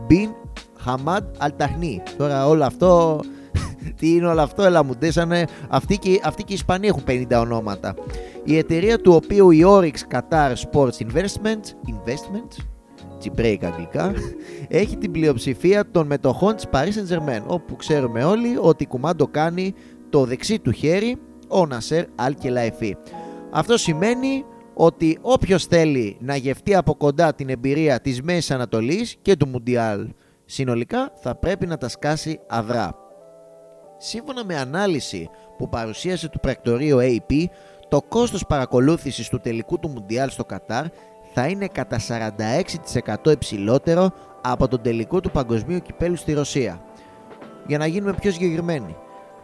Μπιν 0.07 0.29
Χαμάντ 0.77 1.23
Αλταχνή. 1.37 2.01
Τώρα 2.17 2.47
όλο 2.47 2.63
αυτό, 2.63 3.19
τι 3.99 4.15
είναι 4.15 4.27
όλο 4.27 4.41
αυτό, 4.41 4.63
έλα 4.63 4.83
μου 4.83 4.95
ντέσανε, 4.95 5.45
αυτοί 5.69 5.97
και, 5.97 6.21
αυτοί 6.23 6.43
και 6.43 6.51
οι 6.51 6.55
Ισπανοί 6.55 6.87
έχουν 6.87 7.03
50 7.07 7.23
ονόματα. 7.39 7.95
Η 8.43 8.57
εταιρεία 8.57 8.99
του 8.99 9.13
οποίου 9.13 9.51
η 9.51 9.63
Oryx 9.65 9.95
Qatar 10.11 10.53
Sports 10.53 11.07
Investments, 11.07 11.67
Investments 11.89 12.63
break 13.37 13.57
αγγλικά, 13.63 14.13
έχει 14.81 14.97
την 14.97 15.11
πλειοψηφία 15.11 15.91
των 15.91 16.07
μετοχών 16.07 16.55
της 16.55 16.65
Paris 16.71 16.77
Saint 16.77 17.17
Germain, 17.17 17.41
όπου 17.47 17.75
ξέρουμε 17.75 18.23
όλοι 18.23 18.57
ότι 18.61 18.85
κουμάντο 18.85 19.27
κάνει 19.27 19.73
το 20.09 20.25
δεξί 20.25 20.59
του 20.59 20.71
χέρι 20.71 21.17
ο 21.47 21.65
Νασέρ 21.65 22.05
Αλκελαϊφή. 22.15 22.95
Αυτό 23.51 23.77
σημαίνει 23.77 24.45
ότι 24.73 25.17
όποιος 25.21 25.65
θέλει 25.65 26.17
να 26.19 26.35
γευτεί 26.35 26.75
από 26.75 26.95
κοντά 26.95 27.33
την 27.33 27.49
εμπειρία 27.49 28.01
της 28.01 28.21
Μέσης 28.21 28.51
Ανατολής 28.51 29.15
και 29.21 29.35
του 29.35 29.47
Μουντιάλ 29.47 30.07
συνολικά 30.45 31.11
θα 31.21 31.35
πρέπει 31.35 31.65
να 31.65 31.77
τα 31.77 31.89
σκάσει 31.89 32.39
αδρά. 32.47 33.08
Σύμφωνα 34.01 34.45
με 34.45 34.57
ανάλυση 34.57 35.29
που 35.57 35.69
παρουσίασε 35.69 36.29
το 36.29 36.37
πρακτορείο 36.41 36.99
AP, 37.01 37.45
το 37.87 38.01
κόστος 38.01 38.45
παρακολούθησης 38.45 39.29
του 39.29 39.39
τελικού 39.39 39.79
του 39.79 39.89
Μουντιάλ 39.89 40.29
στο 40.29 40.45
Κατάρ 40.45 40.85
θα 41.33 41.47
είναι 41.47 41.67
κατά 41.67 41.99
46% 43.25 43.31
υψηλότερο 43.31 44.11
από 44.41 44.67
τον 44.67 44.81
τελικό 44.81 45.19
του 45.19 45.31
παγκοσμίου 45.31 45.79
κυπέλου 45.79 46.15
στη 46.15 46.33
Ρωσία. 46.33 46.81
Για 47.67 47.77
να 47.77 47.85
γίνουμε 47.85 48.13
πιο 48.13 48.31
συγκεκριμένοι, 48.31 48.95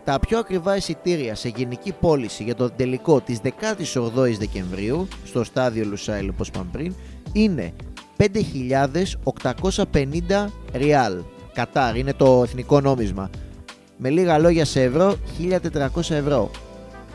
τα 0.04 0.20
πιο 0.20 0.40
ακριβά 0.40 0.76
εισιτήρια 0.76 1.36
σε 1.36 1.50
γενική 1.50 1.92
πώληση 1.92 2.44
για 2.44 2.56
τον 2.56 2.74
τελικό 2.76 3.22
της 3.22 3.40
18ης 3.44 4.38
Δεκεμβρίου 4.38 5.08
στο 5.26 5.44
στάδιο 5.44 5.86
Λουσάιλ 5.86 6.30
όπως 6.30 6.48
είπαμε 6.48 6.70
πριν 6.72 6.96
είναι 7.32 7.74
5.850 8.18 10.46
ριάλ. 10.74 11.24
Κατάρ 11.54 11.98
είναι 11.98 12.14
το 12.14 12.42
εθνικό 12.44 12.82
νόμισμα. 12.82 13.30
Με 13.98 14.10
λίγα 14.10 14.38
λόγια 14.38 14.66
σε 14.66 14.82
ευρώ 14.82 15.16
1.400 15.40 16.12
ευρώ. 16.12 16.52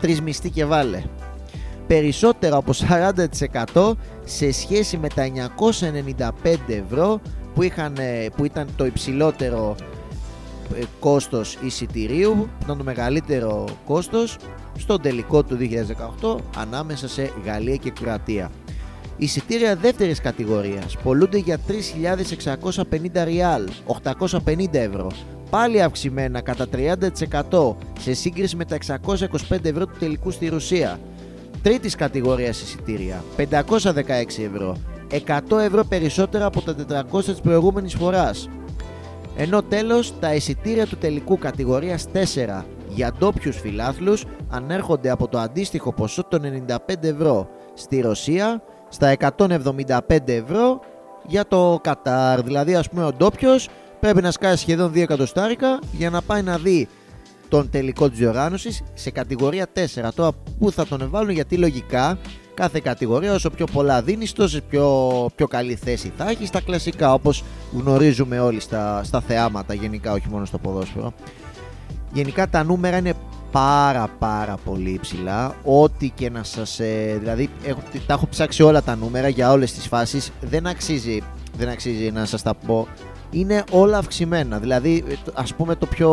Τρεις 0.00 0.20
μισθοί 0.20 0.50
και 0.50 0.64
βάλε 0.64 1.02
περισσότερο 1.90 2.56
από 2.56 2.72
40% 3.74 3.92
σε 4.24 4.52
σχέση 4.52 4.96
με 4.96 5.08
τα 5.08 5.26
995 6.44 6.56
ευρώ 6.66 7.20
που, 7.54 7.62
είχαν, 7.62 7.94
ε, 7.98 8.26
που 8.36 8.44
ήταν 8.44 8.68
το 8.76 8.86
υψηλότερο 8.86 9.74
ε, 10.74 10.82
κόστος 11.00 11.58
εισιτηρίου, 11.62 12.34
που 12.34 12.62
ήταν 12.62 12.78
το 12.78 12.84
μεγαλύτερο 12.84 13.64
κόστος 13.86 14.36
στον 14.78 15.00
τελικό 15.00 15.42
του 15.42 15.58
2018 16.20 16.36
ανάμεσα 16.56 17.08
σε 17.08 17.30
Γαλλία 17.44 17.76
και 17.76 17.90
Κροατία. 17.90 18.50
Εισιτήρια 19.22 19.76
δεύτερης 19.76 20.20
κατηγορίας. 20.20 20.96
Πολλούνται 21.02 21.38
για 21.38 21.58
3.650 21.58 23.24
ριάλ, 23.24 23.68
850 23.86 24.78
ευρώ, 24.78 25.10
πάλι 25.50 25.82
αυξημένα 25.82 26.40
κατά 26.40 26.66
30% 26.68 27.76
σε 27.98 28.14
σύγκριση 28.14 28.56
με 28.56 28.64
τα 28.64 28.74
625 28.74 29.64
ευρώ 29.64 29.86
του 29.86 29.96
τελικού 29.98 30.30
στη 30.30 30.48
Ρωσία 30.48 31.00
τρίτης 31.62 31.94
κατηγορίας 31.94 32.60
εισιτήρια 32.60 33.24
516 33.36 34.42
ευρώ. 34.52 34.76
100 35.50 35.58
ευρώ 35.58 35.84
περισσότερα 35.84 36.44
από 36.44 36.60
τα 36.60 36.74
400 37.12 37.24
της 37.24 37.40
προηγούμενης 37.40 37.94
φοράς. 37.94 38.48
Ενώ 39.36 39.62
τέλος 39.62 40.18
τα 40.20 40.34
εισιτήρια 40.34 40.86
του 40.86 40.96
τελικού 40.96 41.38
κατηγορίας 41.38 42.06
4 42.12 42.64
για 42.88 43.12
ντόπιους 43.18 43.60
φιλάθλους 43.60 44.24
ανέρχονται 44.50 45.10
από 45.10 45.28
το 45.28 45.38
αντίστοιχο 45.38 45.92
ποσό 45.92 46.24
των 46.24 46.42
95 46.42 46.76
ευρώ. 47.00 47.48
Στη 47.74 48.00
Ρωσία 48.00 48.62
στα 48.90 49.16
175 49.38 49.98
ευρώ 50.24 50.80
για 51.26 51.46
το 51.46 51.78
Κατάρ 51.82 52.42
δηλαδή 52.42 52.74
ας 52.74 52.88
πούμε 52.88 53.04
ο 53.04 53.12
ντόπιος 53.12 53.68
πρέπει 54.00 54.22
να 54.22 54.30
σκάσει 54.30 54.56
σχεδόν 54.56 54.90
2 54.92 54.96
εκατοστάρικα 54.96 55.78
για 55.92 56.10
να 56.10 56.22
πάει 56.22 56.42
να 56.42 56.58
δει 56.58 56.88
τον 57.48 57.70
τελικό 57.70 58.08
της 58.08 58.18
διοργάνωσης 58.18 58.82
σε 58.94 59.10
κατηγορία 59.10 59.66
4. 59.74 60.08
Τώρα 60.14 60.30
πού 60.58 60.72
θα 60.72 60.86
τον 60.86 61.10
βάλουν 61.10 61.30
γιατί 61.30 61.56
λογικά 61.56 62.18
κάθε 62.54 62.80
κατηγορία 62.80 63.34
όσο 63.34 63.50
πιο 63.50 63.66
πολλά 63.72 64.02
δίνεις 64.02 64.32
τόσο 64.32 64.60
πιο, 64.68 65.28
πιο 65.34 65.46
καλή 65.46 65.74
θέση 65.74 66.12
θα 66.16 66.30
έχεις 66.30 66.48
στα 66.48 66.60
κλασικά 66.60 67.12
όπως 67.12 67.44
γνωρίζουμε 67.72 68.40
όλοι 68.40 68.60
στα, 68.60 69.04
στα 69.04 69.20
θεάματα 69.20 69.74
γενικά 69.74 70.12
όχι 70.12 70.28
μόνο 70.28 70.44
στο 70.44 70.58
ποδόσφαιρο. 70.58 71.12
Γενικά 72.12 72.48
τα 72.48 72.64
νούμερα 72.64 72.96
είναι 72.96 73.14
πάρα 73.50 74.08
πάρα 74.18 74.56
πολύ 74.64 74.90
υψηλά 74.90 75.54
ό,τι 75.64 76.08
και 76.08 76.30
να 76.30 76.42
σας 76.42 76.80
ε, 76.80 77.16
δηλαδή 77.18 77.50
έχω, 77.62 77.80
τα 78.06 78.14
έχω 78.14 78.26
ψάξει 78.26 78.62
όλα 78.62 78.82
τα 78.82 78.96
νούμερα 78.96 79.28
για 79.28 79.50
όλες 79.50 79.72
τις 79.72 79.86
φάσεις. 79.86 80.32
Δεν 80.40 80.66
αξίζει, 80.66 81.22
δεν 81.56 81.68
αξίζει 81.68 82.10
να 82.10 82.24
σας 82.24 82.42
τα 82.42 82.54
πω. 82.54 82.86
Είναι 83.30 83.64
όλα 83.70 83.98
αυξημένα. 83.98 84.58
Δηλαδή 84.58 85.04
ας 85.34 85.54
πούμε 85.54 85.74
το 85.74 85.86
πιο 85.86 86.10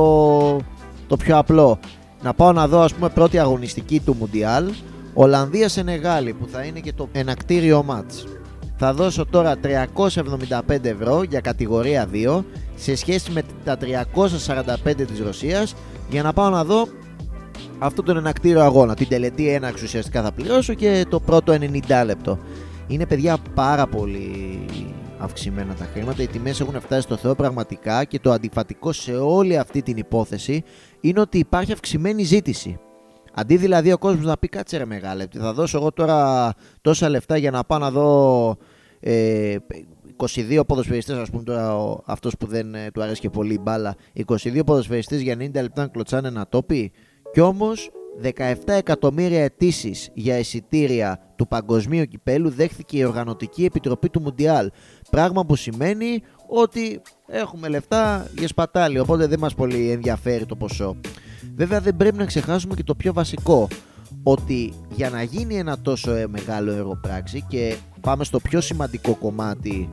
το 1.08 1.18
πιο 1.18 1.38
απλό. 1.38 1.80
Να 2.22 2.34
πάω 2.34 2.52
να 2.52 2.68
δω 2.68 2.82
ας 2.82 2.94
πούμε 2.94 3.10
πρώτη 3.10 3.40
αγωνιστική 3.40 4.00
του 4.00 4.16
Μουντιάλ. 4.20 4.66
Ολλανδία 5.14 5.70
Σενεγάλη 5.70 6.34
που 6.34 6.48
θα 6.52 6.64
είναι 6.64 6.80
και 6.80 6.94
το 6.94 7.10
ενακτήριο 7.12 7.84
μάτς. 7.84 8.26
Θα 8.78 8.94
δώσω 8.94 9.26
τώρα 9.26 9.56
375 9.64 10.84
ευρώ 10.84 11.24
για 11.24 11.40
κατηγορία 11.40 12.08
2 12.14 12.44
σε 12.76 12.96
σχέση 12.96 13.32
με 13.32 13.44
τα 13.64 13.78
345 13.78 15.06
της 15.08 15.20
Ρωσίας. 15.20 15.76
Για 16.10 16.24
να 16.24 16.34
πάω 16.34 16.50
να 16.50 16.64
δω 16.64 16.88
αυτό 17.80 18.04
τον 18.04 18.18
ενακτήριο 18.18 18.62
αγώνα. 18.62 18.94
Την 18.94 19.08
τελετή 19.08 19.50
ένα 19.50 19.72
ουσιαστικά 19.84 20.24
θα 20.24 20.32
πληρώσω 20.32 20.74
και 20.74 21.06
το 21.10 21.20
πρώτο 21.20 21.54
90 21.54 22.04
λεπτό. 22.06 22.40
Είναι 22.88 23.06
παιδιά 23.06 23.38
πάρα 23.54 23.88
πολύ 23.88 24.60
αυξημένα 25.18 25.74
τα 25.74 25.86
χρήματα. 25.94 26.22
Οι 26.22 26.28
τιμές 26.28 26.60
έχουν 26.60 26.82
φτάσει 26.82 27.02
στο 27.02 27.16
Θεό 27.16 27.36
πραγματικά 27.36 28.04
και 28.04 28.20
το 28.20 28.32
αντιφατικό 28.32 28.92
σε 28.92 29.16
όλη 29.16 29.58
αυτή 29.58 29.82
την 29.82 29.98
υπόθεση 29.98 30.64
είναι 31.02 31.20
ότι 31.20 31.38
υπάρχει 31.38 31.72
αυξημένη 31.72 32.24
ζήτηση. 32.24 32.80
Αντί 33.34 33.58
δηλαδή 33.58 33.92
ο 33.92 33.98
κόσμος 33.98 34.26
να 34.26 34.38
πει 34.38 34.48
κάτσε 34.48 34.78
ρε 34.78 34.86
μεγάλε, 34.86 35.26
θα 35.38 35.54
δώσω 35.54 35.78
εγώ 35.78 35.92
τώρα 35.92 36.54
τόσα 36.82 37.10
λεφτά 37.10 37.38
για 37.38 37.52
να 37.52 37.64
πάω 37.64 37.80
να 37.80 37.92
δω 37.92 38.58
ε, 39.00 39.56
22 40.18 40.62
ποδοσφαιριστές, 40.68 41.18
ας 41.18 41.30
πούμε 41.30 41.44
τώρα 41.44 41.76
αυτός 42.06 42.38
που 42.38 42.46
δεν 42.48 42.76
ε, 42.76 42.92
του 42.94 43.02
αρέσει 43.02 43.22
και 43.22 43.30
πολύ 43.30 43.54
η 43.54 43.60
μπάλα, 43.62 43.96
22 44.26 44.60
ποδοσφαιριστές 44.66 45.22
για 45.22 45.36
90 45.36 45.40
λεπτά 45.40 45.82
να 45.82 45.88
κλωτσάνε 45.88 46.28
ένα 46.28 46.48
τόπι. 46.50 46.92
Κι 47.38 47.44
όμως 47.44 47.92
17 48.24 48.56
εκατομμύρια 48.66 49.44
αιτήσεις 49.44 50.10
για 50.14 50.38
εισιτήρια 50.38 51.20
του 51.36 51.48
παγκοσμίου 51.48 52.06
κυπέλου 52.06 52.50
δέχθηκε 52.50 52.98
η 52.98 53.04
Οργανωτική 53.04 53.66
Επιτροπή 53.66 54.10
του 54.10 54.22
Μουντιάλ. 54.22 54.72
Πράγμα 55.12 55.46
που 55.46 55.56
σημαίνει 55.56 56.22
ότι 56.48 57.02
έχουμε 57.28 57.68
λεφτά 57.68 58.28
για 58.38 58.48
σπατάλη, 58.48 59.00
οπότε 59.00 59.28
δεν 59.28 59.40
μας 59.40 59.56
πολύ 59.56 59.92
ενδιαφέρει 59.92 60.46
το 60.46 60.56
ποσό. 60.56 60.96
Βέβαια 61.56 61.82
δεν 61.82 61.96
πρέπει 61.96 62.18
να 62.18 62.26
ξεχάσουμε 62.26 62.76
και 62.76 62.84
το 62.84 62.96
πιο 62.96 63.14
βασικό, 63.14 63.68
ότι 64.24 64.74
για 64.96 65.10
να 65.10 65.24
γίνει 65.24 65.58
ένα 65.58 65.80
τόσο 65.80 66.12
ε, 66.12 66.28
μεγάλο 66.28 66.72
έργο 66.72 67.00
πράξη 67.02 67.46
και 67.48 67.76
πάμε 68.02 68.24
στο 68.24 68.40
πιο 68.40 68.62
σημαντικό 68.62 69.16
κομμάτι 69.16 69.90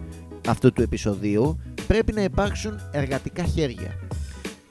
αυτού 0.49 0.73
του 0.73 0.83
επεισοδίου, 0.83 1.59
πρέπει 1.87 2.13
να 2.13 2.23
υπάρξουν 2.23 2.81
εργατικά 2.93 3.43
χέρια. 3.43 4.04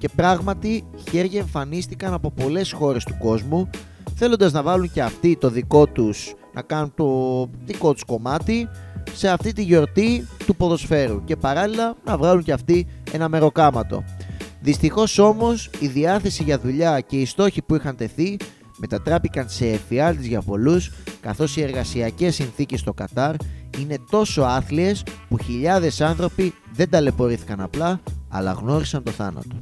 Και 0.04 0.10
πράγματι 0.16 0.84
χέρια 1.10 1.40
εμφανίστηκαν 1.40 2.14
από 2.14 2.32
πολλές 2.32 2.72
χώρες 2.72 3.04
του 3.04 3.18
κόσμου 3.20 3.70
θέλοντας 4.16 4.52
να 4.52 4.64
βάλουν 4.64 4.92
και 4.92 5.02
αυτοί 5.02 5.38
το 5.38 5.50
δικό 5.50 5.88
τους, 5.88 6.34
να 6.54 6.62
κάνουν 6.62 6.94
το 6.96 7.50
δικό 7.66 7.94
τους 7.94 8.04
κομμάτι 8.04 8.70
σε 9.14 9.30
αυτή 9.30 9.54
τη 9.54 9.64
γιορτή 9.64 10.28
του 10.46 10.56
ποδοσφαίρου 10.56 11.24
και 11.24 11.36
παράλληλα 11.36 11.96
να 12.06 12.18
βγάλουν 12.18 12.44
και 12.44 12.54
αυτοί 12.54 12.88
ένα 13.12 13.30
μεροκάματο. 13.30 14.04
Δυστυχώς 14.62 15.18
όμως 15.18 15.70
η 15.80 15.88
διάθεση 15.88 16.44
για 16.44 16.60
δουλειά 16.60 17.00
και 17.00 17.16
οι 17.16 17.26
στόχοι 17.26 17.62
που 17.62 17.76
είχαν 17.76 17.96
τεθεί 17.96 18.38
μετατράπηκαν 18.78 19.50
σε 19.50 19.68
εφιάλτης 19.68 20.28
για 20.28 20.42
πολλούς 20.42 20.92
καθώς 21.22 21.58
οι 21.58 21.62
εργασιακές 21.62 22.36
συνθήκες 22.36 22.80
στο 22.80 22.94
Κατάρ 22.94 23.36
είναι 23.80 23.98
τόσο 24.10 24.42
άθλιες 24.42 25.04
που 25.30 25.38
χιλιάδες 25.38 26.02
άνθρωποι 26.02 26.54
δεν 26.74 26.90
ταλαιπωρήθηκαν 26.90 27.62
απλά, 27.62 28.00
αλλά 28.30 28.52
γνώρισαν 28.52 29.04
το 29.04 29.12
θάνατο. 29.12 29.58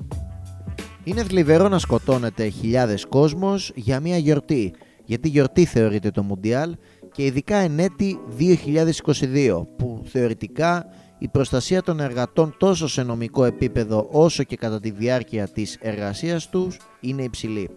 Είναι 1.04 1.24
θλιβερό 1.24 1.68
να 1.68 1.80
σκοτώνεται 1.80 2.48
χιλιάδες 2.48 3.06
κόσμος 3.06 3.72
για 3.76 4.00
μια 4.00 4.18
γιορτή, 4.18 4.74
γιατί 5.06 5.30
γιορτή 5.30 5.66
θεωρείται 5.66 6.12
το 6.12 6.24
Μουντιάλ 6.24 6.76
και 7.12 7.26
ειδικά 7.26 7.56
εν 7.56 7.80
έτη 7.80 8.20
2022, 8.40 9.64
που 9.78 10.04
θεωρητικά 10.06 10.86
η 11.20 11.28
προστασία 11.28 11.82
των 11.82 12.00
εργατών 12.00 12.56
τόσο 12.58 12.88
σε 12.88 13.04
νομικό 13.04 13.44
επίπεδο 13.44 14.08
όσο 14.12 14.44
και 14.44 14.56
κατά 14.56 14.80
τη 14.80 14.92
διάρκεια 14.92 15.48
της 15.48 15.78
εργασίας 15.82 16.50
τους 16.50 16.78
είναι 17.00 17.24
υψηλή. 17.24 17.70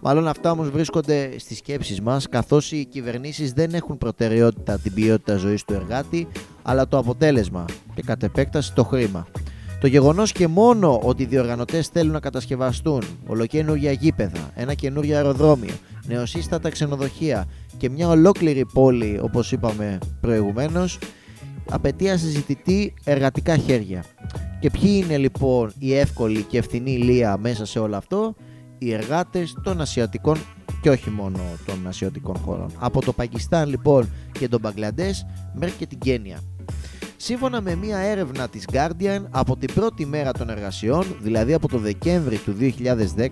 Μάλλον 0.00 0.28
αυτά 0.28 0.50
όμως 0.50 0.70
βρίσκονται 0.70 1.38
στις 1.38 1.58
σκέψεις 1.58 2.00
μας 2.00 2.28
καθώς 2.28 2.72
οι 2.72 2.84
κυβερνήσεις 2.84 3.52
δεν 3.52 3.74
έχουν 3.74 3.98
προτεραιότητα 3.98 4.78
την 4.78 4.94
ποιότητα 4.94 5.36
ζωής 5.36 5.64
του 5.64 5.72
εργάτη 5.72 6.28
αλλά 6.62 6.88
το 6.88 6.98
αποτέλεσμα 6.98 7.64
και 7.94 8.02
κατ' 8.02 8.22
επέκταση 8.22 8.74
το 8.74 8.84
χρήμα. 8.84 9.26
Το 9.80 9.86
γεγονός 9.86 10.32
και 10.32 10.46
μόνο 10.46 11.00
ότι 11.02 11.22
οι 11.22 11.26
διοργανωτές 11.26 11.88
θέλουν 11.88 12.12
να 12.12 12.20
κατασκευαστούν 12.20 13.02
ολοκένουργια 13.26 13.92
γήπεδα, 13.92 14.50
ένα 14.54 14.74
καινούριο 14.74 15.16
αεροδρόμιο, 15.16 15.74
νεοσύστατα 16.06 16.70
ξενοδοχεία 16.70 17.46
και 17.76 17.90
μια 17.90 18.08
ολόκληρη 18.08 18.66
πόλη, 18.72 19.18
όπως 19.22 19.52
είπαμε 19.52 19.98
προηγουμένως, 20.20 20.98
απαιτεί 21.70 22.10
ασυζητητή 22.10 22.94
εργατικά 23.04 23.56
χέρια. 23.56 24.04
Και 24.60 24.70
ποιοι 24.70 25.02
είναι 25.04 25.16
λοιπόν 25.16 25.72
οι 25.78 25.94
εύκολοι 25.94 26.42
και 26.42 26.58
ευθυνοί 26.58 26.96
λία 26.96 27.36
μέσα 27.36 27.64
σε 27.66 27.78
όλο 27.78 27.96
αυτό, 27.96 28.34
οι 28.78 28.92
εργάτες 28.92 29.56
των 29.62 29.80
ασιατικών 29.80 30.36
και 30.82 30.90
όχι 30.90 31.10
μόνο 31.10 31.38
των 31.66 31.86
ασιατικών 31.86 32.36
χωρών. 32.36 32.70
Από 32.78 33.00
το 33.00 33.12
Πακιστάν 33.12 33.68
λοιπόν 33.68 34.08
και 34.38 34.48
τον 34.48 34.60
Μπαγκλαντές 34.60 35.26
μέχρι 35.54 35.76
και 35.76 35.86
την 35.86 35.98
Κένια. 35.98 36.38
Σύμφωνα 37.20 37.60
με 37.60 37.74
μία 37.74 37.98
έρευνα 37.98 38.48
της 38.48 38.64
Guardian, 38.72 39.22
από 39.30 39.56
την 39.56 39.74
πρώτη 39.74 40.06
μέρα 40.06 40.32
των 40.32 40.50
εργασιών, 40.50 41.04
δηλαδή 41.20 41.52
από 41.52 41.68
το 41.68 41.78
Δεκέμβρη 41.78 42.36
του 42.36 42.56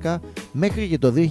2010 0.02 0.16
μέχρι 0.52 0.88
και 0.88 0.98
το 0.98 1.12
2020, 1.16 1.30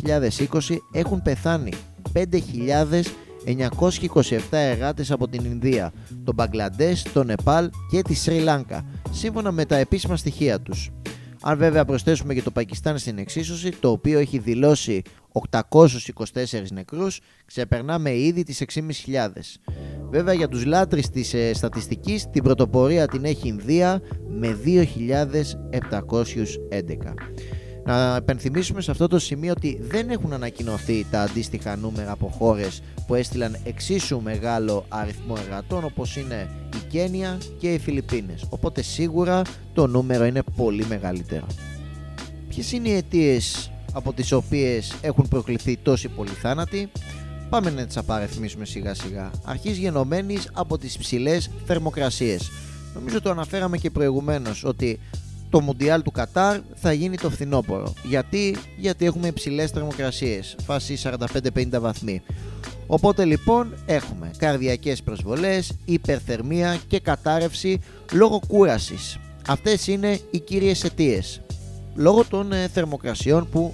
έχουν 0.91 1.21
πεθάνει 1.21 1.73
5.927 2.13 4.37
εργάτες 4.51 5.11
από 5.11 5.27
την 5.27 5.45
Ινδία, 5.45 5.93
τον 6.23 6.33
Μπαγκλαντές, 6.33 7.05
το 7.13 7.23
Νεπάλ 7.23 7.69
και 7.91 8.01
τη 8.01 8.13
Σρι 8.13 8.39
Λάνκα, 8.39 8.85
σύμφωνα 9.11 9.51
με 9.51 9.65
τα 9.65 9.75
επίσημα 9.75 10.15
στοιχεία 10.15 10.59
τους. 10.59 10.91
Αν 11.41 11.57
βέβαια 11.57 11.85
προσθέσουμε 11.85 12.33
και 12.33 12.41
το 12.41 12.51
Πακιστάν 12.51 12.97
στην 12.97 13.17
εξίσωση, 13.17 13.71
το 13.79 13.89
οποίο 13.89 14.19
έχει 14.19 14.37
δηλώσει 14.37 15.01
824 15.69 15.91
νεκρούς, 16.71 17.19
ξεπερνάμε 17.45 18.15
ήδη 18.15 18.43
τις 18.43 18.63
6.500. 18.73 18.81
Βέβαια 20.09 20.33
για 20.33 20.47
τους 20.47 20.65
λάτρεις 20.65 21.09
της 21.09 21.33
ε, 21.33 21.53
στατιστικής, 21.53 22.29
την 22.29 22.43
πρωτοπορία 22.43 23.07
την 23.07 23.25
έχει 23.25 23.47
η 23.47 23.53
Ινδία 23.53 24.01
με 24.27 24.57
2.711. 24.65 24.79
Να 27.85 28.15
επενθυμίσουμε 28.15 28.81
σε 28.81 28.91
αυτό 28.91 29.07
το 29.07 29.19
σημείο 29.19 29.51
ότι 29.51 29.79
δεν 29.81 30.09
έχουν 30.09 30.33
ανακοινωθεί 30.33 31.05
τα 31.11 31.21
αντίστοιχα 31.21 31.75
νούμερα 31.75 32.11
από 32.11 32.27
χώρες 32.27 32.81
που 33.07 33.15
έστειλαν 33.15 33.57
εξίσου 33.63 34.21
μεγάλο 34.21 34.85
αριθμό 34.87 35.35
εργατών 35.43 35.83
όπως 35.83 36.15
είναι 36.15 36.49
η 36.75 36.87
Κένια 36.89 37.37
και 37.59 37.73
οι 37.73 37.79
Φιλιππίνες. 37.79 38.45
Οπότε 38.49 38.81
σίγουρα 38.81 39.41
το 39.73 39.87
νούμερο 39.87 40.25
είναι 40.25 40.43
πολύ 40.55 40.85
μεγαλύτερο. 40.85 41.45
Ποιες 42.49 42.71
είναι 42.71 42.89
οι 42.89 42.93
αιτίες 42.93 43.71
από 43.93 44.13
τις 44.13 44.31
οποίες 44.31 44.95
έχουν 45.01 45.27
προκληθεί 45.27 45.77
τόσοι 45.77 46.07
πολλοί 46.07 46.29
θάνατοι; 46.29 46.89
Πάμε 47.49 47.69
να 47.69 47.85
τις 47.85 47.97
απαριθμίσουμε 47.97 48.65
σιγά 48.65 48.93
σιγά. 48.93 49.31
Αρχής 49.43 49.77
γενομένης 49.77 50.49
από 50.53 50.77
τις 50.77 50.97
ψηλές 50.97 51.49
θερμοκρασίες. 51.65 52.51
Νομίζω 52.93 53.21
το 53.21 53.29
αναφέραμε 53.29 53.77
και 53.77 53.89
προηγουμένως 53.89 54.63
ότι 54.63 54.99
το 55.49 55.61
Μουντιάλ 55.61 56.01
του 56.01 56.11
Κατάρ 56.11 56.59
θα 56.75 56.93
γίνει 56.93 57.17
το 57.17 57.29
φθινόπωρο. 57.29 57.93
Γιατί, 58.03 58.55
Γιατί 58.77 59.05
έχουμε 59.05 59.27
υψηλές 59.27 59.71
θερμοκρασίες, 59.71 60.55
φάση 60.65 60.97
45-50 61.03 61.79
βαθμοί. 61.79 62.21
Οπότε 62.87 63.25
λοιπόν 63.25 63.73
έχουμε 63.85 64.31
καρδιακές 64.37 65.01
προσβολές, 65.01 65.71
υπερθερμία 65.85 66.79
και 66.87 66.99
κατάρρευση 66.99 67.79
λόγω 68.11 68.39
κούρασης. 68.47 69.17
Αυτές 69.47 69.87
είναι 69.87 70.19
οι 70.31 70.39
κύριες 70.39 70.83
αιτίες. 70.83 71.41
Λόγω 71.95 72.25
των 72.25 72.51
ε, 72.51 72.67
θερμοκρασιών 72.67 73.49
που 73.49 73.73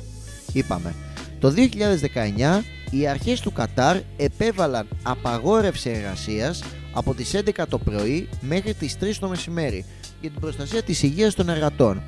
είπαμε. 0.54 0.96
Το 1.40 1.54
2019 1.58 2.64
οι 2.92 3.08
αρχές 3.08 3.40
του 3.40 3.52
Κατάρ 3.52 3.98
επέβαλαν 4.18 4.88
απαγόρευση 5.04 5.90
εργασίας 5.90 6.64
από 6.94 7.14
τις 7.14 7.36
11 7.36 7.64
το 7.70 7.78
πρωί 7.78 8.30
μέχρι 8.42 8.74
τις 8.74 8.98
3 9.02 9.16
το 9.20 9.28
μεσημέρι 9.28 9.86
για 10.22 10.30
την 10.30 10.40
προστασία 10.40 10.84
της 10.84 11.04
υγείας 11.04 11.36
των 11.36 11.50
εργατών. 11.50 12.04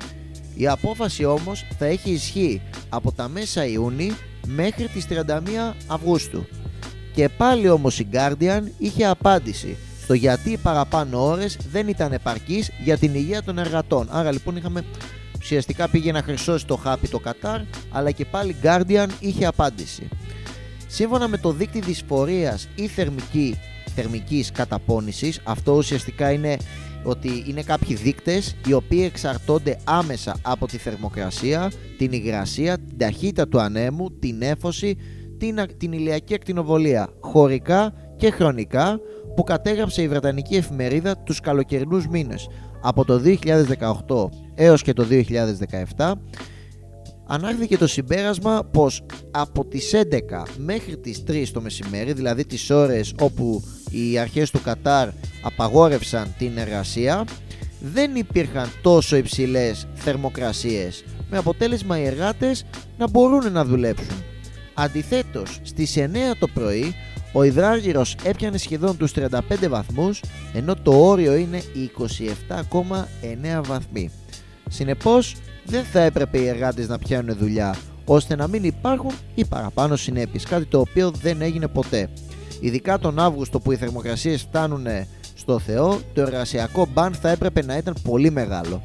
Η 0.54 0.66
απόφαση 0.68 1.24
όμως 1.24 1.66
θα 1.78 1.86
έχει 1.86 2.10
ισχύ 2.10 2.62
από 2.88 3.12
τα 3.12 3.28
μέσα 3.28 3.66
Ιούνιου 3.66 4.14
μέχρι 4.46 4.88
τις 4.88 5.06
31 5.10 5.74
Αυγούστου. 5.86 6.46
Και 7.14 7.28
πάλι 7.28 7.68
όμως 7.68 7.98
η 7.98 8.06
Guardian 8.12 8.62
είχε 8.78 9.06
απάντηση 9.06 9.76
στο 10.02 10.14
γιατί 10.14 10.50
οι 10.50 10.56
παραπάνω 10.56 11.26
ώρες 11.26 11.58
δεν 11.70 11.88
ήταν 11.88 12.12
επαρκείς 12.12 12.70
για 12.84 12.98
την 12.98 13.14
υγεία 13.14 13.42
των 13.42 13.58
εργατών. 13.58 14.08
Άρα 14.10 14.32
λοιπόν 14.32 14.56
είχαμε 14.56 14.84
ουσιαστικά 15.38 15.88
πήγε 15.88 16.12
να 16.12 16.22
χρυσώσει 16.22 16.66
το 16.66 16.76
χάπι 16.76 17.08
το 17.08 17.18
Κατάρ 17.18 17.60
αλλά 17.90 18.10
και 18.10 18.24
πάλι 18.24 18.56
Guardian 18.62 19.06
είχε 19.20 19.46
απάντηση. 19.46 20.08
Σύμφωνα 20.86 21.28
με 21.28 21.38
το 21.38 21.52
δίκτυο 21.52 21.80
δυσφορίας 21.80 22.68
ή 22.74 22.86
θερμική, 22.86 23.58
θερμικής 23.94 24.50
καταπώνησης, 24.52 25.40
αυτό 25.44 25.72
ουσιαστικά 25.72 26.32
είναι 26.32 26.56
ότι 27.04 27.44
είναι 27.48 27.62
κάποιοι 27.62 27.96
δείκτες 27.96 28.56
οι 28.66 28.72
οποίοι 28.72 29.02
εξαρτώνται 29.04 29.78
άμεσα 29.84 30.36
από 30.42 30.66
τη 30.66 30.76
θερμοκρασία, 30.76 31.72
την 31.98 32.12
υγρασία, 32.12 32.78
την 32.78 32.98
ταχύτητα 32.98 33.48
του 33.48 33.60
ανέμου, 33.60 34.18
την 34.18 34.42
έφωση, 34.42 34.96
την, 35.38 35.58
την 35.76 35.92
ηλιακή 35.92 36.34
ακτινοβολία, 36.34 37.08
χωρικά 37.20 37.94
και 38.16 38.30
χρονικά 38.30 39.00
που 39.36 39.42
κατέγραψε 39.42 40.02
η 40.02 40.08
Βρετανική 40.08 40.56
εφημερίδα 40.56 41.16
τους 41.16 41.40
καλοκαιρινούς 41.40 42.06
μήνες. 42.08 42.48
Από 42.82 43.04
το 43.04 43.20
2018 43.24 44.28
έως 44.54 44.82
και 44.82 44.92
το 44.92 45.06
2017 45.96 46.12
ανάχθηκε 47.26 47.76
το 47.76 47.86
συμπέρασμα 47.86 48.68
πως 48.72 49.06
από 49.30 49.64
τις 49.64 49.92
11 49.94 50.46
μέχρι 50.56 50.96
τις 50.96 51.22
3 51.26 51.44
το 51.52 51.60
μεσημέρι, 51.60 52.12
δηλαδή 52.12 52.44
τις 52.44 52.70
ώρες 52.70 53.14
όπου 53.20 53.64
οι 53.90 54.18
αρχές 54.18 54.50
του 54.50 54.62
Κατάρ 54.62 55.08
απαγόρευσαν 55.42 56.34
την 56.38 56.58
εργασία, 56.58 57.24
δεν 57.80 58.14
υπήρχαν 58.14 58.68
τόσο 58.82 59.16
υψηλές 59.16 59.86
θερμοκρασίες, 59.94 61.04
με 61.30 61.38
αποτέλεσμα 61.38 61.98
οι 61.98 62.04
εργάτες 62.04 62.64
να 62.98 63.08
μπορούν 63.08 63.52
να 63.52 63.64
δουλέψουν. 63.64 64.22
Αντιθέτως, 64.74 65.58
στις 65.62 65.96
9 65.96 66.34
το 66.38 66.48
πρωί, 66.48 66.94
ο 67.32 67.42
υδράργυρος 67.42 68.16
έπιανε 68.24 68.58
σχεδόν 68.58 68.96
τους 68.96 69.12
35 69.12 69.68
βαθμούς, 69.68 70.20
ενώ 70.54 70.74
το 70.74 70.92
όριο 70.92 71.34
είναι 71.34 71.56
οι 71.56 71.82
27,9 71.82 73.60
βαθμοί. 73.66 74.10
Συνεπώς, 74.68 75.36
δεν 75.66 75.84
θα 75.84 76.00
έπρεπε 76.00 76.38
οι 76.38 76.46
εργάτες 76.46 76.88
να 76.88 76.98
πιάνουν 76.98 77.36
δουλειά, 77.36 77.76
ώστε 78.04 78.36
να 78.36 78.48
μην 78.48 78.64
υπάρχουν 78.64 79.10
ή 79.34 79.44
παραπάνω 79.44 79.96
συνέπειες, 79.96 80.44
κάτι 80.44 80.64
το 80.64 80.80
οποίο 80.80 81.10
δεν 81.10 81.42
έγινε 81.42 81.68
ποτέ. 81.68 82.08
Ειδικά 82.60 82.98
τον 82.98 83.18
Αύγουστο 83.18 83.60
που 83.60 83.72
οι 83.72 83.76
θερμοκρασίες 83.76 84.42
φτάνουν 84.42 84.86
στο 85.34 85.58
Θεό, 85.58 86.00
το 86.14 86.20
εργασιακό 86.20 86.86
μπαν 86.92 87.14
θα 87.14 87.30
έπρεπε 87.30 87.64
να 87.64 87.76
ήταν 87.76 87.94
πολύ 88.02 88.30
μεγάλο. 88.30 88.82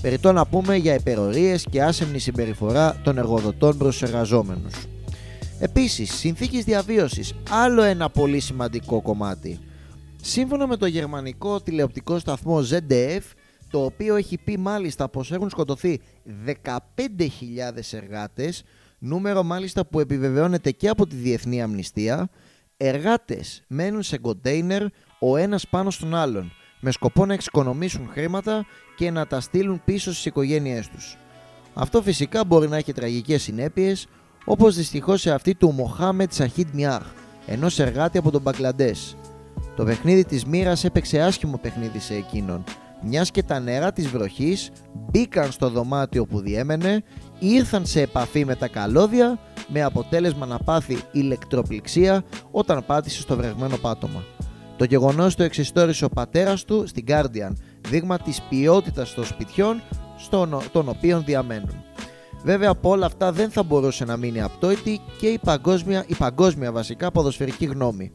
Περιτώ 0.00 0.32
να 0.32 0.46
πούμε 0.46 0.76
για 0.76 0.94
υπερορίες 0.94 1.66
και 1.70 1.82
άσεμνη 1.82 2.18
συμπεριφορά 2.18 3.00
των 3.02 3.18
εργοδοτών 3.18 3.78
προς 3.78 3.98
τους 3.98 4.08
εργαζόμενους. 4.08 4.74
Επίσης, 5.58 6.14
συνθήκες 6.14 6.64
διαβίωσης, 6.64 7.34
άλλο 7.50 7.82
ένα 7.82 8.10
πολύ 8.10 8.40
σημαντικό 8.40 9.02
κομμάτι. 9.02 9.58
Σύμφωνα 10.22 10.66
με 10.66 10.76
το 10.76 10.86
γερμανικό 10.86 11.60
τηλεοπτικό 11.60 12.18
σταθμό 12.18 12.60
ZDF, 12.70 13.22
το 13.70 13.84
οποίο 13.84 14.16
έχει 14.16 14.38
πει 14.38 14.58
μάλιστα 14.58 15.08
πως 15.08 15.32
έχουν 15.32 15.50
σκοτωθεί 15.50 16.00
15.000 16.46 16.52
εργάτες, 17.90 18.62
νούμερο 18.98 19.42
μάλιστα 19.42 19.86
που 19.86 20.00
επιβεβαιώνεται 20.00 20.70
και 20.70 20.88
από 20.88 21.06
τη 21.06 21.16
Διεθνή 21.16 21.62
Αμνηστία, 21.62 22.28
εργάτες 22.76 23.64
μένουν 23.66 24.02
σε 24.02 24.18
κοντέινερ 24.18 24.82
ο 25.18 25.36
ένας 25.36 25.68
πάνω 25.68 25.90
στον 25.90 26.14
άλλον, 26.14 26.52
με 26.80 26.90
σκοπό 26.90 27.26
να 27.26 27.34
εξοικονομήσουν 27.34 28.08
χρήματα 28.12 28.66
και 28.96 29.10
να 29.10 29.26
τα 29.26 29.40
στείλουν 29.40 29.82
πίσω 29.84 30.12
στις 30.12 30.24
οικογένειές 30.24 30.88
τους. 30.88 31.16
Αυτό 31.74 32.02
φυσικά 32.02 32.44
μπορεί 32.44 32.68
να 32.68 32.76
έχει 32.76 32.92
τραγικές 32.92 33.42
συνέπειες, 33.42 34.06
όπως 34.44 34.76
δυστυχώς 34.76 35.20
σε 35.20 35.30
αυτή 35.30 35.54
του 35.54 35.70
Μοχάμετ 35.70 36.32
Σαχίντ 36.32 36.68
Μιάχ, 36.72 37.02
ενός 37.46 37.78
εργάτη 37.78 38.18
από 38.18 38.30
τον 38.30 38.42
Μπαγκλαντές. 38.42 39.16
Το 39.76 39.84
παιχνίδι 39.84 40.24
της 40.24 40.44
μοίρας 40.44 40.84
έπαιξε 40.84 41.20
άσχημο 41.20 41.58
παιχνίδι 41.62 41.98
σε 41.98 42.14
εκείνον, 42.14 42.64
μιας 43.02 43.30
και 43.30 43.42
τα 43.42 43.60
νερά 43.60 43.92
της 43.92 44.08
βροχής 44.08 44.70
μπήκαν 44.94 45.52
στο 45.52 45.70
δωμάτιο 45.70 46.26
που 46.26 46.40
διέμενε, 46.40 47.02
ήρθαν 47.38 47.86
σε 47.86 48.00
επαφή 48.00 48.44
με 48.44 48.54
τα 48.54 48.68
καλώδια 48.68 49.38
με 49.68 49.82
αποτέλεσμα 49.82 50.46
να 50.46 50.58
πάθει 50.58 50.98
ηλεκτροπληξία 51.12 52.24
όταν 52.50 52.84
πάτησε 52.86 53.20
στο 53.20 53.36
βρεγμένο 53.36 53.76
πάτωμα. 53.76 54.24
Το 54.76 54.84
γεγονός 54.84 55.34
το 55.34 55.42
εξιστόρισε 55.42 56.04
ο 56.04 56.08
πατέρας 56.08 56.64
του 56.64 56.86
στην 56.86 57.04
Guardian, 57.08 57.52
δείγμα 57.88 58.18
της 58.18 58.42
ποιότητας 58.48 59.14
των 59.14 59.24
σπιτιών 59.24 59.82
στον, 60.16 60.58
των 60.72 60.88
οποίων 60.88 61.24
διαμένουν. 61.24 61.84
Βέβαια 62.42 62.70
από 62.70 62.90
όλα 62.90 63.06
αυτά 63.06 63.32
δεν 63.32 63.50
θα 63.50 63.62
μπορούσε 63.62 64.04
να 64.04 64.16
μείνει 64.16 64.40
απτόητη 64.42 65.00
και 65.18 65.26
η 65.26 65.38
παγκόσμια, 65.38 66.04
η 66.06 66.14
παγκόσμια 66.14 66.72
βασικά 66.72 67.10
ποδοσφαιρική 67.10 67.64
γνώμη. 67.64 68.12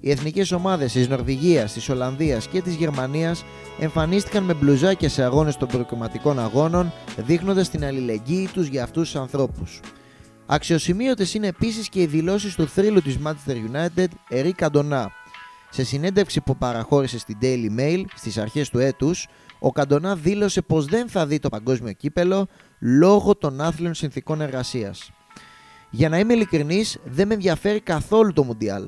Οι 0.00 0.10
εθνικές 0.10 0.52
ομάδες 0.52 0.92
της 0.92 1.08
Νορβηγίας, 1.08 1.72
της 1.72 1.88
Ολλανδίας 1.88 2.48
και 2.48 2.62
της 2.62 2.74
Γερμανίας 2.74 3.44
εμφανίστηκαν 3.80 4.44
με 4.44 4.54
μπλουζάκια 4.54 5.08
σε 5.08 5.22
αγώνες 5.22 5.56
των 5.56 5.68
προκριματικών 5.68 6.38
αγώνων, 6.38 6.92
δείχνοντας 7.16 7.70
την 7.70 7.84
αλληλεγγύη 7.84 8.48
τους 8.52 8.66
για 8.66 8.82
αυτούς 8.82 9.10
τους 9.10 9.20
ανθρώπους. 9.20 9.80
Αξιοσημείωτες 10.46 11.34
είναι 11.34 11.46
επίσης 11.46 11.88
και 11.88 12.00
οι 12.00 12.06
δηλώσεις 12.06 12.54
του 12.54 12.68
θρύλου 12.68 13.02
της 13.02 13.18
Manchester 13.24 13.54
United, 13.54 14.06
Eric 14.30 14.66
Cantona. 14.66 15.06
Σε 15.70 15.84
συνέντευξη 15.84 16.40
που 16.40 16.56
παραχώρησε 16.56 17.18
στην 17.18 17.38
Daily 17.42 17.80
Mail 17.80 18.04
στις 18.14 18.38
αρχές 18.38 18.68
του 18.68 18.78
έτους, 18.78 19.26
ο 19.58 19.72
Καντονά 19.72 20.16
δήλωσε 20.16 20.62
πως 20.62 20.84
δεν 20.84 21.08
θα 21.08 21.26
δει 21.26 21.38
το 21.38 21.48
παγκόσμιο 21.48 21.92
κύπελο 21.92 22.46
λόγω 22.78 23.36
των 23.36 23.60
άθλιων 23.60 23.94
συνθήκων 23.94 24.40
εργασίας. 24.40 25.10
Για 25.90 26.08
να 26.08 26.18
είμαι 26.18 26.32
ειλικρινής, 26.32 26.98
δεν 27.04 27.26
με 27.26 27.34
ενδιαφέρει 27.34 27.80
καθόλου 27.80 28.32
το 28.32 28.42
Μουντιάλ 28.44 28.84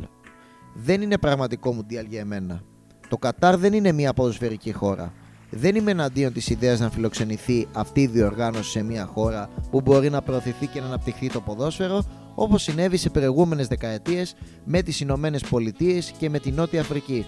δεν 0.74 1.02
είναι 1.02 1.18
πραγματικό 1.18 1.72
Μουντιάλ 1.72 2.06
για 2.06 2.20
εμένα. 2.20 2.62
Το 3.08 3.16
Κατάρ 3.16 3.56
δεν 3.56 3.72
είναι 3.72 3.92
μια 3.92 4.12
ποδοσφαιρική 4.12 4.72
χώρα. 4.72 5.12
Δεν 5.50 5.76
είμαι 5.76 5.90
εναντίον 5.90 6.32
της 6.32 6.48
ιδέας 6.48 6.80
να 6.80 6.90
φιλοξενηθεί 6.90 7.66
αυτή 7.72 8.00
η 8.00 8.06
διοργάνωση 8.06 8.70
σε 8.70 8.82
μια 8.82 9.06
χώρα 9.06 9.48
που 9.70 9.80
μπορεί 9.80 10.10
να 10.10 10.22
προωθηθεί 10.22 10.66
και 10.66 10.80
να 10.80 10.86
αναπτυχθεί 10.86 11.28
το 11.28 11.40
ποδόσφαιρο, 11.40 12.04
όπως 12.34 12.62
συνέβη 12.62 12.96
σε 12.96 13.10
προηγούμενες 13.10 13.68
δεκαετίες 13.68 14.34
με 14.64 14.82
τις 14.82 15.00
Ηνωμένες 15.00 15.42
Πολιτείες 15.42 16.12
και 16.18 16.30
με 16.30 16.38
τη 16.38 16.50
Νότια 16.50 16.80
Αφρική. 16.80 17.26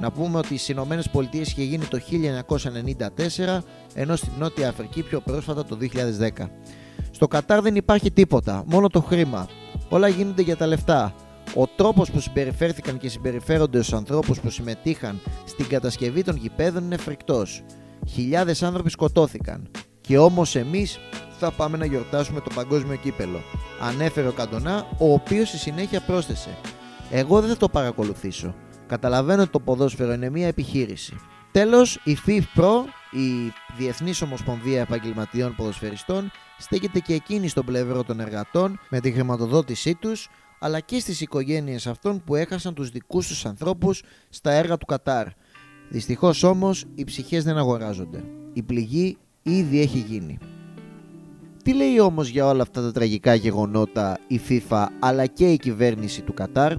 Να 0.00 0.10
πούμε 0.10 0.38
ότι 0.38 0.46
στις 0.46 0.68
Ηνωμένες 0.68 1.08
Πολιτείες 1.08 1.48
είχε 1.48 1.62
γίνει 1.62 1.84
το 1.84 1.98
1994, 1.98 3.62
ενώ 3.94 4.16
στη 4.16 4.28
Νότια 4.38 4.68
Αφρική 4.68 5.02
πιο 5.02 5.20
πρόσφατα 5.20 5.64
το 5.64 5.76
2010. 5.76 6.50
Στο 7.10 7.28
Κατάρ 7.28 7.60
δεν 7.60 7.76
υπάρχει 7.76 8.10
τίποτα, 8.10 8.64
μόνο 8.66 8.88
το 8.88 9.00
χρήμα. 9.00 9.48
Όλα 9.88 10.08
γίνονται 10.08 10.42
για 10.42 10.56
τα 10.56 10.66
λεφτά. 10.66 11.14
Ο 11.56 11.66
τρόπος 11.66 12.10
που 12.10 12.20
συμπεριφέρθηκαν 12.20 12.98
και 12.98 13.08
συμπεριφέρονται 13.08 13.82
στους 13.82 13.92
ανθρώπους 13.92 14.40
που 14.40 14.50
συμμετείχαν 14.50 15.20
στην 15.44 15.68
κατασκευή 15.68 16.22
των 16.22 16.36
γηπέδων 16.36 16.84
είναι 16.84 16.96
φρικτός. 16.96 17.62
Χιλιάδες 18.08 18.62
άνθρωποι 18.62 18.90
σκοτώθηκαν. 18.90 19.70
Και 20.00 20.18
όμως 20.18 20.54
εμείς 20.56 20.98
θα 21.38 21.50
πάμε 21.50 21.76
να 21.76 21.84
γιορτάσουμε 21.84 22.40
το 22.40 22.50
παγκόσμιο 22.54 22.96
κύπελο. 22.96 23.40
Ανέφερε 23.80 24.28
ο 24.28 24.32
Καντονά, 24.32 24.86
ο 24.98 25.12
οποίος 25.12 25.48
στη 25.48 25.58
συνέχεια 25.58 26.00
πρόσθεσε. 26.00 26.58
Εγώ 27.10 27.40
δεν 27.40 27.50
θα 27.50 27.56
το 27.56 27.68
παρακολουθήσω. 27.68 28.54
Καταλαβαίνω 28.86 29.42
ότι 29.42 29.50
το 29.50 29.60
ποδόσφαιρο 29.60 30.12
είναι 30.12 30.30
μια 30.30 30.46
επιχείρηση. 30.46 31.16
Τέλος, 31.52 32.00
η 32.04 32.16
FIFPro, 32.26 32.70
η 33.10 33.52
Διεθνής 33.76 34.22
Ομοσπονδία 34.22 34.80
Επαγγελματιών 34.80 35.54
Ποδοσφαιριστών, 35.54 36.30
στέκεται 36.58 36.98
και 36.98 37.14
εκείνη 37.14 37.48
στον 37.48 37.64
πλευρό 37.64 38.04
των 38.04 38.20
εργατών 38.20 38.80
με 38.88 39.00
τη 39.00 39.12
χρηματοδότησή 39.12 39.94
τους 39.94 40.28
αλλά 40.64 40.80
και 40.80 41.00
στις 41.00 41.20
οικογένειες 41.20 41.86
αυτών 41.86 42.22
που 42.24 42.34
έχασαν 42.34 42.74
τους 42.74 42.90
δικούς 42.90 43.26
τους 43.28 43.46
ανθρώπους 43.46 44.02
στα 44.28 44.50
έργα 44.50 44.76
του 44.76 44.86
Κατάρ. 44.86 45.26
Δυστυχώς 45.88 46.42
όμως 46.42 46.84
οι 46.94 47.04
ψυχές 47.04 47.44
δεν 47.44 47.56
αγοράζονται. 47.58 48.24
Η 48.52 48.62
πληγή 48.62 49.16
ήδη 49.42 49.80
έχει 49.80 49.98
γίνει. 49.98 50.38
Τι 51.62 51.74
λέει 51.74 52.00
όμως 52.00 52.28
για 52.28 52.46
όλα 52.46 52.62
αυτά 52.62 52.82
τα 52.82 52.92
τραγικά 52.92 53.34
γεγονότα 53.34 54.18
η 54.26 54.40
FIFA 54.48 54.86
αλλά 55.00 55.26
και 55.26 55.52
η 55.52 55.56
κυβέρνηση 55.56 56.22
του 56.22 56.34
Κατάρ; 56.34 56.72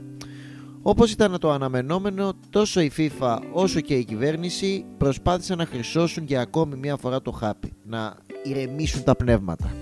Όπως 0.82 1.12
ήταν 1.12 1.40
το 1.40 1.52
αναμενόμενο, 1.52 2.34
τόσο 2.50 2.82
η 2.82 2.92
FIFA 2.98 3.40
όσο 3.52 3.80
και 3.80 3.96
η 3.96 4.04
κυβέρνηση 4.04 4.86
προσπάθησαν 4.98 5.58
να 5.58 5.66
χρυσώσουν 5.66 6.24
για 6.26 6.42
ακόμη 6.42 6.76
μια 6.76 6.98
φορά 6.98 7.22
το 7.22 7.32
χάπι, 7.32 7.74
να 7.84 8.18
ηρεμήσουν 8.44 9.04
τα 9.04 9.16
πνεύματα. 9.16 9.76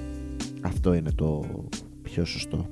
Αυτό 0.62 0.94
είναι 0.94 1.12
το 1.12 1.46
πιο 2.02 2.26
σωστό. 2.26 2.68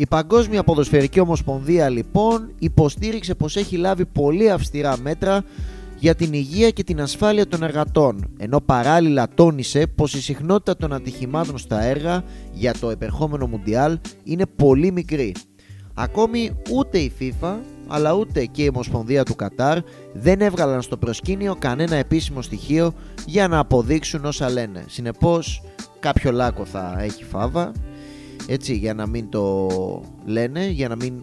Η 0.00 0.06
Παγκόσμια 0.06 0.62
Ποδοσφαιρική 0.62 1.20
Ομοσπονδία 1.20 1.88
λοιπόν 1.88 2.50
υποστήριξε 2.58 3.34
πως 3.34 3.56
έχει 3.56 3.76
λάβει 3.76 4.04
πολύ 4.06 4.50
αυστηρά 4.50 4.96
μέτρα 5.02 5.44
για 5.98 6.14
την 6.14 6.32
υγεία 6.32 6.70
και 6.70 6.84
την 6.84 7.00
ασφάλεια 7.00 7.48
των 7.48 7.62
εργατών, 7.62 8.30
ενώ 8.38 8.60
παράλληλα 8.60 9.28
τόνισε 9.34 9.86
πως 9.86 10.14
η 10.14 10.22
συχνότητα 10.22 10.76
των 10.76 10.92
ατυχημάτων 10.92 11.58
στα 11.58 11.82
έργα 11.82 12.24
για 12.52 12.74
το 12.80 12.90
επερχόμενο 12.90 13.46
Μουντιάλ 13.46 13.98
είναι 14.24 14.46
πολύ 14.56 14.92
μικρή. 14.92 15.34
Ακόμη 15.94 16.56
ούτε 16.70 16.98
η 16.98 17.12
FIFA 17.20 17.54
αλλά 17.86 18.12
ούτε 18.12 18.44
και 18.44 18.62
η 18.62 18.68
Ομοσπονδία 18.68 19.24
του 19.24 19.34
Κατάρ 19.34 19.78
δεν 20.12 20.40
έβγαλαν 20.40 20.82
στο 20.82 20.96
προσκήνιο 20.96 21.56
κανένα 21.58 21.96
επίσημο 21.96 22.42
στοιχείο 22.42 22.94
για 23.26 23.48
να 23.48 23.58
αποδείξουν 23.58 24.24
όσα 24.24 24.50
λένε. 24.50 24.84
Συνεπώς 24.88 25.62
κάποιο 26.00 26.32
λάκκο 26.32 26.64
θα 26.64 26.96
έχει 27.00 27.24
φάβα 27.24 27.72
έτσι 28.46 28.74
για 28.74 28.94
να 28.94 29.06
μην 29.06 29.28
το 29.28 29.68
λένε, 30.24 30.66
για 30.66 30.88
να 30.88 30.96
μην 30.96 31.22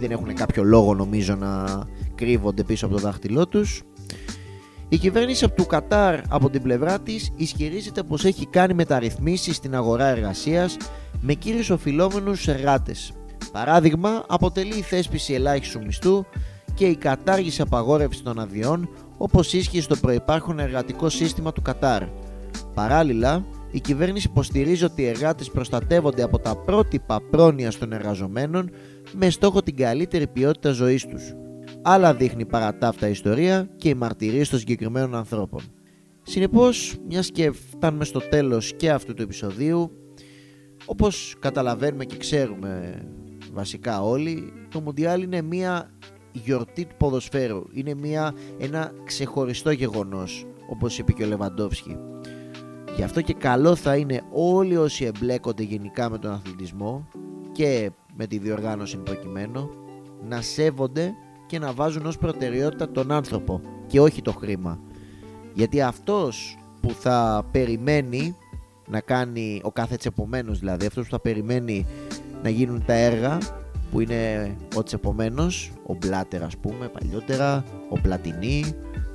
δεν 0.00 0.10
έχουν 0.10 0.34
κάποιο 0.34 0.62
λόγο 0.62 0.94
νομίζω 0.94 1.34
να 1.34 1.64
κρύβονται 2.14 2.62
πίσω 2.62 2.86
από 2.86 2.94
το 2.94 3.00
δάχτυλό 3.00 3.46
τους. 3.46 3.82
Η 4.88 4.96
κυβέρνηση 4.96 5.48
του 5.48 5.66
Κατάρ 5.66 6.20
από 6.28 6.50
την 6.50 6.62
πλευρά 6.62 7.00
της 7.00 7.32
ισχυρίζεται 7.36 8.02
πως 8.02 8.24
έχει 8.24 8.46
κάνει 8.46 8.74
μεταρρυθμίσεις 8.74 9.56
στην 9.56 9.74
αγορά 9.74 10.06
εργασίας 10.06 10.76
με 11.20 11.34
κύριους 11.34 11.70
οφειλόμενους 11.70 12.48
εργάτες. 12.48 13.12
Παράδειγμα 13.52 14.24
αποτελεί 14.28 14.76
η 14.76 14.82
θέσπιση 14.82 15.34
ελάχιστου 15.34 15.84
μισθού 15.84 16.24
και 16.74 16.86
η 16.86 16.96
κατάργηση 16.96 17.60
απαγόρευσης 17.60 18.22
των 18.22 18.38
αδειών 18.38 18.88
όπως 19.18 19.52
ίσχυε 19.52 19.80
στο 19.80 19.96
προϋπάρχον 19.96 20.58
εργατικό 20.58 21.08
σύστημα 21.08 21.52
του 21.52 21.62
Κατάρ. 21.62 22.02
Παράλληλα, 22.74 23.44
η 23.76 23.80
κυβέρνηση 23.80 24.26
υποστηρίζει 24.30 24.84
ότι 24.84 25.02
οι 25.02 25.06
εργάτες 25.06 25.50
προστατεύονται 25.50 26.22
από 26.22 26.38
τα 26.38 26.56
πρότυπα 26.56 27.20
πρόνοια 27.30 27.72
των 27.78 27.92
εργαζομένων 27.92 28.70
με 29.12 29.30
στόχο 29.30 29.62
την 29.62 29.76
καλύτερη 29.76 30.26
ποιότητα 30.26 30.70
ζωής 30.70 31.06
τους. 31.06 31.34
Άλλα 31.82 32.14
δείχνει 32.14 32.46
παρά 32.46 32.78
τα 32.78 33.08
ιστορία 33.08 33.68
και 33.76 33.88
οι 33.88 33.94
μαρτυρίε 33.94 34.46
των 34.46 34.58
συγκεκριμένων 34.58 35.14
ανθρώπων. 35.14 35.60
Συνεπώς, 36.22 36.96
μιας 37.08 37.30
και 37.30 37.50
φτάνουμε 37.50 38.04
στο 38.04 38.20
τέλος 38.20 38.72
και 38.76 38.90
αυτού 38.90 39.14
του 39.14 39.22
επεισοδίου, 39.22 39.90
όπως 40.84 41.36
καταλαβαίνουμε 41.38 42.04
και 42.04 42.16
ξέρουμε 42.16 43.02
βασικά 43.52 44.02
όλοι, 44.02 44.52
το 44.70 44.80
Μουντιάλ 44.80 45.22
είναι 45.22 45.42
μια 45.42 45.90
γιορτή 46.32 46.84
του 46.84 46.94
ποδοσφαίρου. 46.96 47.62
Είναι 47.72 47.94
μια, 47.94 48.34
ένα 48.58 48.92
ξεχωριστό 49.04 49.70
γεγονός, 49.70 50.46
όπως 50.70 50.98
είπε 50.98 51.12
και 51.12 51.24
ο 51.24 51.26
Λεβαντόφσκι. 51.26 51.96
Γι' 52.96 53.02
αυτό 53.02 53.20
και 53.20 53.34
καλό 53.34 53.74
θα 53.74 53.96
είναι 53.96 54.22
όλοι 54.32 54.76
όσοι 54.76 55.04
εμπλέκονται 55.04 55.62
γενικά 55.62 56.10
με 56.10 56.18
τον 56.18 56.32
αθλητισμό 56.32 57.08
και 57.52 57.90
με 58.16 58.26
τη 58.26 58.38
διοργάνωση 58.38 58.96
προκειμένου 58.96 59.70
να 60.28 60.40
σέβονται 60.40 61.14
και 61.46 61.58
να 61.58 61.72
βάζουν 61.72 62.06
ως 62.06 62.18
προτεραιότητα 62.18 62.90
τον 62.90 63.12
άνθρωπο 63.12 63.60
και 63.86 64.00
όχι 64.00 64.22
το 64.22 64.32
χρήμα. 64.32 64.80
Γιατί 65.54 65.82
αυτός 65.82 66.58
που 66.80 66.90
θα 66.90 67.48
περιμένει 67.50 68.36
να 68.88 69.00
κάνει 69.00 69.60
ο 69.64 69.72
κάθε 69.72 69.96
τσεπομένος 69.96 70.58
δηλαδή, 70.58 70.86
αυτός 70.86 71.04
που 71.04 71.10
θα 71.10 71.20
περιμένει 71.20 71.86
να 72.42 72.48
γίνουν 72.48 72.84
τα 72.86 72.94
έργα 72.94 73.38
που 73.90 74.00
είναι 74.00 74.56
ο 74.76 74.82
τσεπομένος, 74.82 75.72
ο 75.86 75.94
Μπλάτερ 75.94 76.42
ας 76.42 76.56
πούμε 76.56 76.88
παλιότερα, 76.88 77.64
ο 77.90 78.00
Πλατινί, 78.00 78.64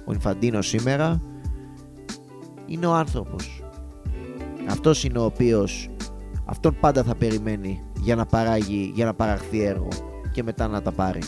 ο 0.05 0.13
Ινφαντίνο 0.13 0.61
σήμερα, 0.61 1.21
είναι 2.65 2.85
ο 2.85 2.93
άνθρωπος 2.93 3.60
αυτός 4.69 5.03
είναι 5.03 5.19
ο 5.19 5.23
οποίος 5.23 5.89
αυτόν 6.45 6.77
πάντα 6.79 7.03
θα 7.03 7.15
περιμένει 7.15 7.83
για 7.99 8.15
να 8.15 8.25
παράγει, 8.25 8.91
για 8.95 9.05
να 9.05 9.13
παραχθεί 9.13 9.63
έργο 9.63 9.87
και 10.31 10.43
μετά 10.43 10.67
να 10.67 10.81
τα 10.81 10.91
πάρει. 10.91 11.19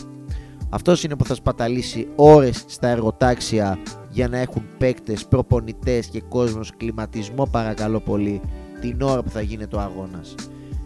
Αυτός 0.68 1.04
είναι 1.04 1.16
που 1.16 1.24
θα 1.24 1.34
σπαταλήσει 1.34 2.08
ώρες 2.16 2.64
στα 2.66 2.88
εργοτάξια 2.88 3.78
για 4.10 4.28
να 4.28 4.38
έχουν 4.38 4.62
παίκτες, 4.78 5.26
προπονητές 5.26 6.06
και 6.06 6.20
κόσμος 6.20 6.72
κλιματισμό 6.76 7.46
παρακαλώ 7.46 8.00
πολύ 8.00 8.40
την 8.80 9.02
ώρα 9.02 9.22
που 9.22 9.30
θα 9.30 9.40
γίνεται 9.40 9.76
ο 9.76 9.80
αγώνας. 9.80 10.34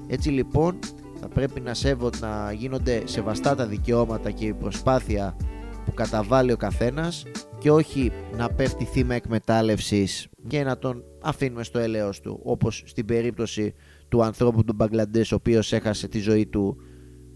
Έτσι 0.07 0.29
λοιπόν 0.29 0.79
θα 1.21 1.29
πρέπει 1.29 1.61
να 1.61 1.75
σέβω 1.75 2.11
να 2.21 2.53
γίνονται 2.53 3.03
σεβαστά 3.05 3.55
τα 3.55 3.67
δικαιώματα 3.67 4.31
και 4.31 4.47
η 4.47 4.53
προσπάθεια 4.53 5.37
που 5.89 5.95
καταβάλει 5.95 6.53
ο 6.53 6.57
καθένας 6.57 7.23
και 7.59 7.71
όχι 7.71 8.13
να 8.37 8.49
πέφτει 8.49 8.85
θύμα 8.85 9.15
εκμετάλλευσης 9.15 10.29
και 10.47 10.63
να 10.63 10.79
τον 10.79 11.05
αφήνουμε 11.23 11.65
στο 11.65 11.79
έλεος 11.79 12.21
του 12.21 12.41
όπως 12.43 12.83
στην 12.87 13.05
περίπτωση 13.05 13.75
του 14.09 14.23
ανθρώπου 14.23 14.65
του 14.65 14.73
Μπαγκλαντές 14.75 15.33
ο 15.33 15.35
οποίος 15.35 15.73
έχασε 15.73 16.09
τη 16.09 16.19
ζωή 16.19 16.47
του 16.47 16.77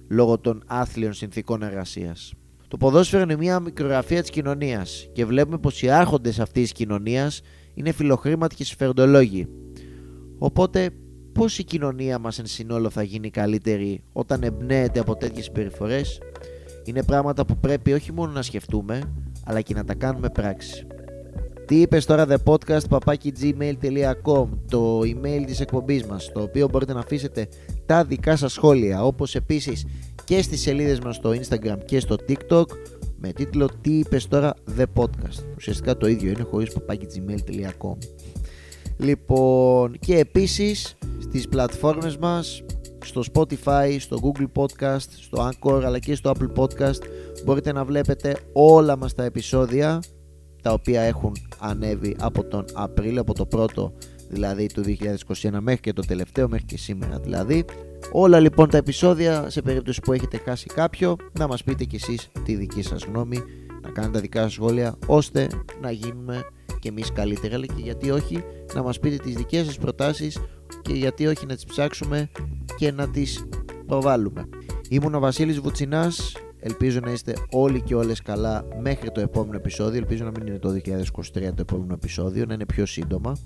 λόγω 0.08 0.38
των 0.38 0.62
άθλιων 0.66 1.12
συνθήκων 1.12 1.62
εργασίας. 1.62 2.32
Το 2.68 2.76
ποδόσφαιρο 2.76 3.22
είναι 3.22 3.36
μια 3.36 3.60
μικρογραφία 3.60 4.20
της 4.20 4.30
κοινωνίας 4.30 5.08
και 5.12 5.24
βλέπουμε 5.24 5.58
πως 5.58 5.82
οι 5.82 5.90
άρχοντες 5.90 6.40
αυτής 6.40 6.62
της 6.62 6.72
κοινωνίας 6.72 7.40
είναι 7.74 7.92
φιλοχρήματοι 7.92 8.54
και 8.54 8.64
συμφεροντολόγοι. 8.64 9.48
Οπότε 10.38 10.90
πώς 11.32 11.58
η 11.58 11.64
κοινωνία 11.64 12.18
μας 12.18 12.38
εν 12.38 12.46
συνόλο 12.46 12.90
θα 12.90 13.02
γίνει 13.02 13.30
καλύτερη 13.30 14.02
όταν 14.12 14.42
εμπνέεται 14.42 15.00
από 15.00 15.16
τέτοιες 15.16 15.50
περιφορές; 15.50 16.20
Είναι 16.84 17.02
πράγματα 17.02 17.44
που 17.44 17.56
πρέπει 17.56 17.92
όχι 17.92 18.12
μόνο 18.12 18.32
να 18.32 18.42
σκεφτούμε, 18.42 19.00
αλλά 19.44 19.60
και 19.60 19.74
να 19.74 19.84
τα 19.84 19.94
κάνουμε 19.94 20.28
πράξη. 20.28 20.86
Τι 21.66 21.80
είπες 21.80 22.04
τώρα 22.04 22.26
the 22.28 22.36
podcast 22.44 22.80
papakigmail.com 22.88 24.48
το 24.70 25.00
email 25.00 25.42
της 25.46 25.60
εκπομπής 25.60 26.04
μας 26.04 26.30
το 26.32 26.42
οποίο 26.42 26.68
μπορείτε 26.68 26.92
να 26.92 26.98
αφήσετε 26.98 27.48
τα 27.86 28.04
δικά 28.04 28.36
σας 28.36 28.52
σχόλια 28.52 29.04
όπως 29.04 29.34
επίσης 29.34 29.86
και 30.24 30.42
στις 30.42 30.60
σελίδες 30.60 31.00
μας 31.00 31.16
στο 31.16 31.30
Instagram 31.30 31.76
και 31.84 32.00
στο 32.00 32.16
TikTok 32.28 32.64
με 33.16 33.32
τίτλο 33.32 33.68
Τι 33.80 33.98
είπες 33.98 34.28
τώρα 34.28 34.54
The 34.78 34.84
Podcast. 34.94 35.44
Ουσιαστικά 35.56 35.96
το 35.96 36.06
ίδιο 36.06 36.30
είναι 36.30 36.42
χωρίς 36.50 36.76
papakigmail.com 36.76 37.96
Λοιπόν 38.96 39.98
και 39.98 40.18
επίσης 40.18 40.96
στις 41.20 41.48
πλατφόρμες 41.48 42.16
μας 42.16 42.62
στο 43.04 43.22
Spotify, 43.32 43.96
στο 43.98 44.18
Google 44.22 44.62
Podcast, 44.62 45.06
στο 45.20 45.50
Anchor 45.50 45.82
αλλά 45.84 45.98
και 45.98 46.14
στο 46.14 46.32
Apple 46.34 46.62
Podcast 46.62 47.02
μπορείτε 47.44 47.72
να 47.72 47.84
βλέπετε 47.84 48.36
όλα 48.52 48.96
μας 48.96 49.14
τα 49.14 49.24
επεισόδια 49.24 50.00
τα 50.62 50.72
οποία 50.72 51.00
έχουν 51.00 51.32
ανέβει 51.58 52.16
από 52.18 52.44
τον 52.44 52.64
Απρίλιο, 52.72 53.20
από 53.20 53.34
το 53.34 53.46
πρώτο 53.46 53.92
δηλαδή 54.32 54.66
του 54.66 54.82
2021 55.42 55.50
μέχρι 55.60 55.80
και 55.80 55.92
το 55.92 56.02
τελευταίο, 56.02 56.48
μέχρι 56.48 56.66
και 56.66 56.78
σήμερα 56.78 57.18
δηλαδή. 57.18 57.64
Όλα 58.12 58.40
λοιπόν 58.40 58.70
τα 58.70 58.76
επεισόδια, 58.76 59.50
σε 59.50 59.62
περίπτωση 59.62 60.00
που 60.00 60.12
έχετε 60.12 60.36
χάσει 60.36 60.66
κάποιο, 60.66 61.16
να 61.38 61.46
μας 61.46 61.64
πείτε 61.64 61.84
κι 61.84 61.96
εσείς 61.96 62.28
τη 62.44 62.54
δική 62.54 62.82
σας 62.82 63.04
γνώμη, 63.04 63.38
να 63.82 63.90
κάνετε 63.90 64.12
τα 64.12 64.20
δικά 64.20 64.42
σας 64.42 64.52
σχόλια, 64.52 64.94
ώστε 65.06 65.48
να 65.80 65.90
γίνουμε 65.90 66.42
και 66.78 66.88
εμείς 66.88 67.12
καλύτερα, 67.12 67.54
αλλά 67.54 67.66
και 67.66 67.82
γιατί 67.82 68.10
όχι 68.10 68.44
να 68.74 68.82
μας 68.82 68.98
πείτε 68.98 69.16
τις 69.16 69.34
δικές 69.34 69.66
σας 69.66 69.78
προτάσεις 69.78 70.38
και 70.82 70.92
γιατί 70.92 71.26
όχι 71.26 71.46
να 71.46 71.54
τις 71.54 71.64
ψάξουμε 71.64 72.30
και 72.76 72.92
να 72.92 73.08
τις 73.08 73.46
προβάλλουμε. 73.86 74.48
Ήμουν 74.88 75.14
ο 75.14 75.20
Βασίλης 75.20 75.60
Βουτσινάς, 75.60 76.32
Ελπίζω 76.64 77.00
να 77.04 77.10
είστε 77.10 77.34
όλοι 77.50 77.80
και 77.80 77.94
όλες 77.94 78.22
καλά 78.22 78.64
μέχρι 78.80 79.10
το 79.10 79.20
επόμενο 79.20 79.56
επεισόδιο. 79.56 79.98
Ελπίζω 79.98 80.24
να 80.24 80.30
μην 80.30 80.46
είναι 80.46 80.58
το 80.58 80.70
2023 80.70 80.94
το 81.32 81.60
επόμενο 81.60 81.92
επεισόδιο, 81.94 82.44
να 82.46 82.54
είναι 82.54 82.66
πιο 82.66 82.86
σύντομα. 82.86 83.36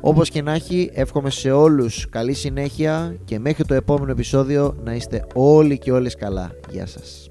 Όπως 0.00 0.28
και 0.30 0.42
να 0.42 0.52
έχει, 0.52 0.90
εύχομαι 0.92 1.30
σε 1.30 1.50
όλους 1.50 2.08
καλή 2.08 2.32
συνέχεια 2.32 3.16
και 3.24 3.38
μέχρι 3.38 3.64
το 3.64 3.74
επόμενο 3.74 4.10
επεισόδιο 4.10 4.76
να 4.84 4.94
είστε 4.94 5.26
όλοι 5.34 5.78
και 5.78 5.92
όλες 5.92 6.14
καλά. 6.14 6.50
Γεια 6.70 6.86
σας. 6.86 7.28